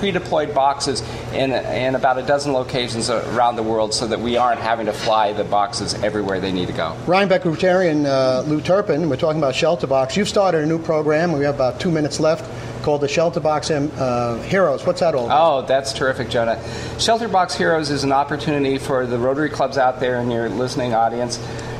pre-deployed 0.03 0.53
boxes 0.53 1.01
in, 1.31 1.53
in 1.53 1.95
about 1.95 2.17
a 2.17 2.23
dozen 2.23 2.51
locations 2.51 3.09
around 3.09 3.55
the 3.55 3.63
world 3.63 3.93
so 3.93 4.05
that 4.05 4.19
we 4.19 4.35
aren't 4.35 4.59
having 4.59 4.85
to 4.85 4.91
fly 4.91 5.31
the 5.31 5.45
boxes 5.45 5.93
everywhere 6.03 6.41
they 6.41 6.51
need 6.51 6.67
to 6.67 6.73
go. 6.73 6.89
Ryan 7.07 7.29
Rhinebeck 7.29 7.43
Rotarian 7.43 8.05
uh, 8.05 8.41
Lou 8.41 8.59
Turpin, 8.59 9.07
we're 9.07 9.15
talking 9.15 9.39
about 9.39 9.55
Shelter 9.55 9.87
Box. 9.87 10.17
You've 10.17 10.27
started 10.27 10.65
a 10.65 10.65
new 10.65 10.77
program. 10.77 11.31
We 11.31 11.45
have 11.45 11.55
about 11.55 11.79
two 11.79 11.89
minutes 11.89 12.19
left 12.19 12.43
called 12.83 12.99
the 12.99 13.07
Shelter 13.07 13.39
Box 13.39 13.71
uh, 13.71 14.45
Heroes. 14.49 14.85
What's 14.85 14.99
that 14.99 15.15
all 15.15 15.27
about? 15.27 15.63
Oh, 15.63 15.65
that's 15.65 15.93
terrific, 15.93 16.29
Jonah. 16.29 16.61
Shelter 16.99 17.29
Box 17.29 17.55
Heroes 17.55 17.89
is 17.89 18.03
an 18.03 18.11
opportunity 18.11 18.77
for 18.77 19.05
the 19.05 19.17
Rotary 19.17 19.49
clubs 19.49 19.77
out 19.77 20.01
there 20.01 20.19
in 20.19 20.29
your 20.29 20.49
listening 20.49 20.93
audience 20.93 21.37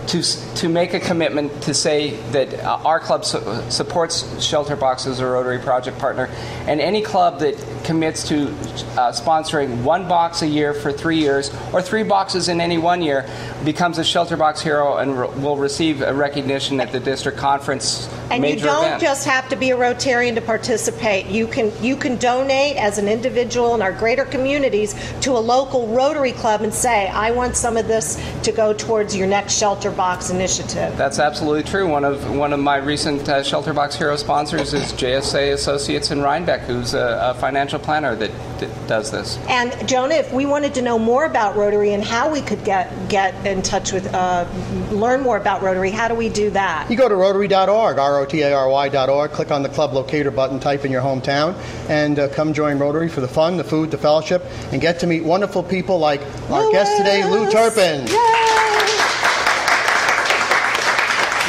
to, 0.08 0.22
to 0.56 0.70
make 0.70 0.94
a 0.94 1.00
commitment 1.00 1.64
to 1.64 1.74
say 1.74 2.12
that 2.32 2.54
uh, 2.56 2.80
our 2.86 3.00
club 3.00 3.26
su- 3.26 3.42
supports 3.70 4.44
Shelter 4.44 4.76
Box 4.76 5.06
as 5.08 5.20
a 5.20 5.26
Rotary 5.26 5.60
Project 5.60 5.98
partner, 6.00 6.30
and 6.68 6.82
any 6.82 7.02
club 7.02 7.40
that 7.40 7.56
commits 7.84 8.28
to 8.30 8.48
uh, 8.48 9.12
sponsoring 9.12 9.84
one 9.84 10.08
box 10.08 10.42
a 10.42 10.48
year 10.48 10.74
for 10.74 10.92
three 10.92 11.18
years, 11.18 11.54
or 11.74 11.82
three 11.82 12.04
boxes 12.04 12.50
in 12.50 12.62
any 12.62 12.78
one 12.78 13.02
year, 13.02 13.26
becomes 13.66 13.98
a 13.98 14.04
Shelter 14.04 14.38
Box 14.38 14.62
hero 14.62 14.98
and 14.98 15.20
re- 15.20 15.28
will 15.28 15.58
receive 15.58 16.02
a 16.02 16.14
recognition 16.14 16.80
at 16.80 16.92
the 16.92 17.00
district 17.00 17.38
conference. 17.38 18.10
And 18.30 18.46
you 18.46 18.58
don't 18.58 18.86
event. 18.86 19.02
just 19.02 19.26
have 19.26 19.50
to 19.50 19.56
be 19.56 19.72
a 19.72 19.78
Rotarian 19.78 20.36
to 20.36 20.42
participate. 20.42 21.28
You 21.28 21.48
can 21.48 21.72
you 21.84 21.96
can 21.96 22.18
donate 22.18 22.78
as 22.78 22.98
an 22.98 23.08
individual 23.08 23.76
in 23.76 23.82
our 23.82 23.92
greater 23.92 24.26
communities 24.26 24.96
to 25.22 25.32
a 25.32 25.40
local 25.40 25.88
Rotary 25.88 26.32
club 26.32 26.62
and 26.62 26.74
say, 26.74 27.08
I 27.08 27.32
want 27.32 27.56
some 27.56 27.78
of 27.78 27.88
this 27.88 28.22
to 28.44 28.52
go 28.52 28.74
towards 28.74 29.16
your 29.16 29.28
next 29.28 29.58
Shelter 29.58 29.92
Box 29.92 30.30
initiative. 30.30 30.96
That's 30.98 31.20
absolutely 31.20 31.64
true. 31.64 31.88
One 31.88 32.04
of 32.04 32.36
one 32.36 32.54
of 32.54 32.60
my 32.60 32.78
recent 32.78 33.28
uh, 33.28 33.44
Shelter 33.44 33.74
Box 33.74 33.96
hero 33.96 34.16
sponsors 34.16 34.74
is 34.74 34.94
JSA 34.94 35.54
Associates 35.54 36.12
in 36.12 36.22
Rhinebeck, 36.22 36.62
who's 36.62 36.94
a, 36.94 37.34
a 37.36 37.40
financial 37.40 37.80
planner 37.80 38.16
that, 38.16 38.32
that, 38.60 38.88
does 38.88 39.12
this. 39.12 39.38
And 39.48 39.88
Jonah, 39.88 40.16
if 40.16 40.32
we 40.34 40.46
wanted 40.46 40.74
to 40.76 40.82
know 40.82 41.00
more 41.00 41.26
about 41.26 41.56
Rotary 41.56 41.94
and 41.94 42.04
how 42.04 42.32
we 42.32 42.42
could 42.42 42.64
get 42.64 43.10
get 43.10 43.34
in 43.54 43.62
touch 43.62 43.94
with, 43.94 44.14
uh, 44.14 44.46
learn 44.92 45.22
more 45.22 45.38
about 45.38 45.62
Rotary, 45.62 45.92
how 45.92 46.08
do 46.08 46.16
we 46.16 46.28
do 46.28 46.50
that? 46.50 46.90
You 46.90 46.98
go 46.98 47.08
to 47.08 47.16
Rotary.org, 47.16 47.98
R-O-T-A-R-Y.org. 47.98 49.32
Click 49.32 49.52
on 49.52 49.64
the 49.64 49.70
club 49.70 49.94
locator 49.94 50.32
button, 50.32 50.60
type 50.60 50.84
in 50.84 50.92
your 50.92 51.02
hometown, 51.02 51.56
and 51.90 52.20
uh, 52.20 52.28
come 52.30 52.54
join 52.54 52.78
Rotary 52.80 53.08
for 53.08 53.22
the 53.22 53.28
fun, 53.28 53.58
the 53.58 53.64
food, 53.64 53.92
the 53.92 53.98
fellowship, 53.98 54.44
and 54.72 54.82
get 54.82 55.00
to 55.00 55.08
meet 55.08 55.24
wonderful 55.24 55.64
people 55.64 56.00
like 56.00 56.22
our 56.50 56.70
guest 56.72 56.98
today, 56.98 57.24
Lou 57.30 57.50
Turpin. 57.50 58.08
Yay! 58.08 58.54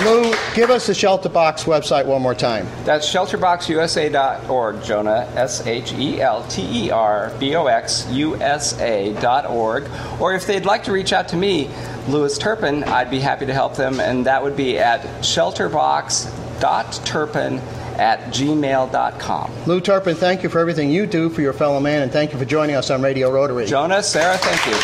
Lou, 0.02 0.34
give 0.56 0.70
us 0.70 0.88
the 0.88 0.94
Shelter 0.94 1.28
Box 1.28 1.64
website 1.64 2.04
one 2.04 2.20
more 2.20 2.34
time. 2.34 2.66
That's 2.84 3.08
shelterboxusa.org, 3.08 4.82
Jonah, 4.82 5.28
S 5.36 5.64
H 5.64 5.92
E 5.92 6.20
L 6.20 6.44
T 6.48 6.86
E 6.86 6.90
R 6.90 7.32
B 7.38 7.54
O 7.54 7.66
X 7.66 8.04
U 8.10 8.34
S 8.42 8.76
A.org. 8.80 9.88
Or 10.18 10.34
if 10.34 10.48
they'd 10.48 10.66
like 10.66 10.82
to 10.84 10.92
reach 10.92 11.12
out 11.12 11.28
to 11.28 11.36
me, 11.36 11.70
Louis 12.08 12.36
Turpin, 12.38 12.82
I'd 12.84 13.10
be 13.10 13.20
happy 13.20 13.46
to 13.46 13.54
help 13.54 13.76
them, 13.76 14.00
and 14.00 14.26
that 14.26 14.42
would 14.42 14.56
be 14.56 14.78
at 14.78 15.02
shelterbox.turpin 15.22 17.60
at 17.98 18.20
gmail.com. 18.32 19.52
Lou 19.66 19.80
Turpin, 19.80 20.16
thank 20.16 20.42
you 20.42 20.48
for 20.48 20.58
everything 20.58 20.90
you 20.90 21.06
do 21.06 21.30
for 21.30 21.42
your 21.42 21.52
fellow 21.52 21.78
man, 21.80 22.02
and 22.02 22.12
thank 22.12 22.32
you 22.32 22.38
for 22.38 22.44
joining 22.44 22.76
us 22.76 22.90
on 22.90 23.00
Radio 23.00 23.30
Rotary. 23.30 23.66
Jonah, 23.66 24.02
Sarah, 24.02 24.36
thank 24.38 24.66
you. 24.66 24.74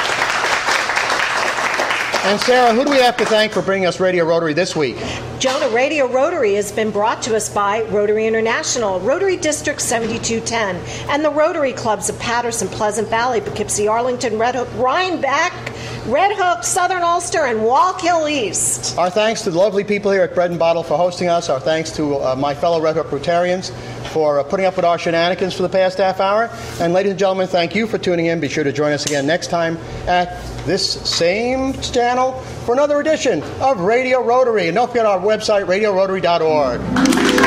And 2.22 2.38
Sarah, 2.42 2.74
who 2.74 2.84
do 2.84 2.90
we 2.90 2.98
have 2.98 3.16
to 3.16 3.24
thank 3.24 3.50
for 3.50 3.62
bringing 3.62 3.86
us 3.86 3.98
Radio 3.98 4.26
Rotary 4.26 4.52
this 4.52 4.76
week? 4.76 4.98
Jonah, 5.38 5.70
Radio 5.70 6.06
Rotary 6.06 6.52
has 6.54 6.70
been 6.70 6.90
brought 6.90 7.22
to 7.22 7.34
us 7.34 7.48
by 7.48 7.80
Rotary 7.84 8.26
International, 8.26 9.00
Rotary 9.00 9.38
District 9.38 9.80
7210, 9.80 10.76
and 11.08 11.24
the 11.24 11.30
Rotary 11.30 11.72
Clubs 11.72 12.10
of 12.10 12.18
Patterson, 12.18 12.68
Pleasant 12.68 13.08
Valley, 13.08 13.40
Poughkeepsie, 13.40 13.88
Arlington, 13.88 14.38
Red 14.38 14.54
Hook, 14.54 14.68
Rhinebeck, 14.76 15.54
Red 16.06 16.32
Hook, 16.34 16.64
Southern 16.64 17.02
Ulster, 17.02 17.44
and 17.44 17.60
Wallkill 17.60 18.30
East. 18.30 18.96
Our 18.96 19.10
thanks 19.10 19.42
to 19.42 19.50
the 19.50 19.58
lovely 19.58 19.84
people 19.84 20.10
here 20.10 20.22
at 20.22 20.34
Bread 20.34 20.50
and 20.50 20.58
Bottle 20.58 20.82
for 20.82 20.96
hosting 20.96 21.28
us. 21.28 21.50
Our 21.50 21.60
thanks 21.60 21.90
to 21.96 22.16
uh, 22.16 22.36
my 22.36 22.54
fellow 22.54 22.80
Red 22.80 22.96
Hook 22.96 23.08
Rotarians 23.08 23.70
for 24.10 24.40
uh, 24.40 24.42
putting 24.42 24.64
up 24.66 24.76
with 24.76 24.84
our 24.84 24.98
shenanigans 24.98 25.54
for 25.54 25.62
the 25.62 25.68
past 25.68 25.98
half 25.98 26.18
hour. 26.18 26.50
And 26.80 26.94
ladies 26.94 27.10
and 27.10 27.18
gentlemen, 27.18 27.48
thank 27.48 27.74
you 27.74 27.86
for 27.86 27.98
tuning 27.98 28.26
in. 28.26 28.40
Be 28.40 28.48
sure 28.48 28.64
to 28.64 28.72
join 28.72 28.92
us 28.92 29.04
again 29.04 29.26
next 29.26 29.48
time 29.48 29.76
at 30.06 30.42
this 30.64 30.92
same 31.08 31.74
channel 31.80 32.32
for 32.64 32.72
another 32.72 33.00
edition 33.00 33.42
of 33.60 33.80
Radio 33.80 34.22
Rotary. 34.22 34.68
And 34.68 34.74
don't 34.74 34.88
forget 34.88 35.06
our 35.06 35.20
website, 35.20 35.66
radiorotary.org. 35.66 37.39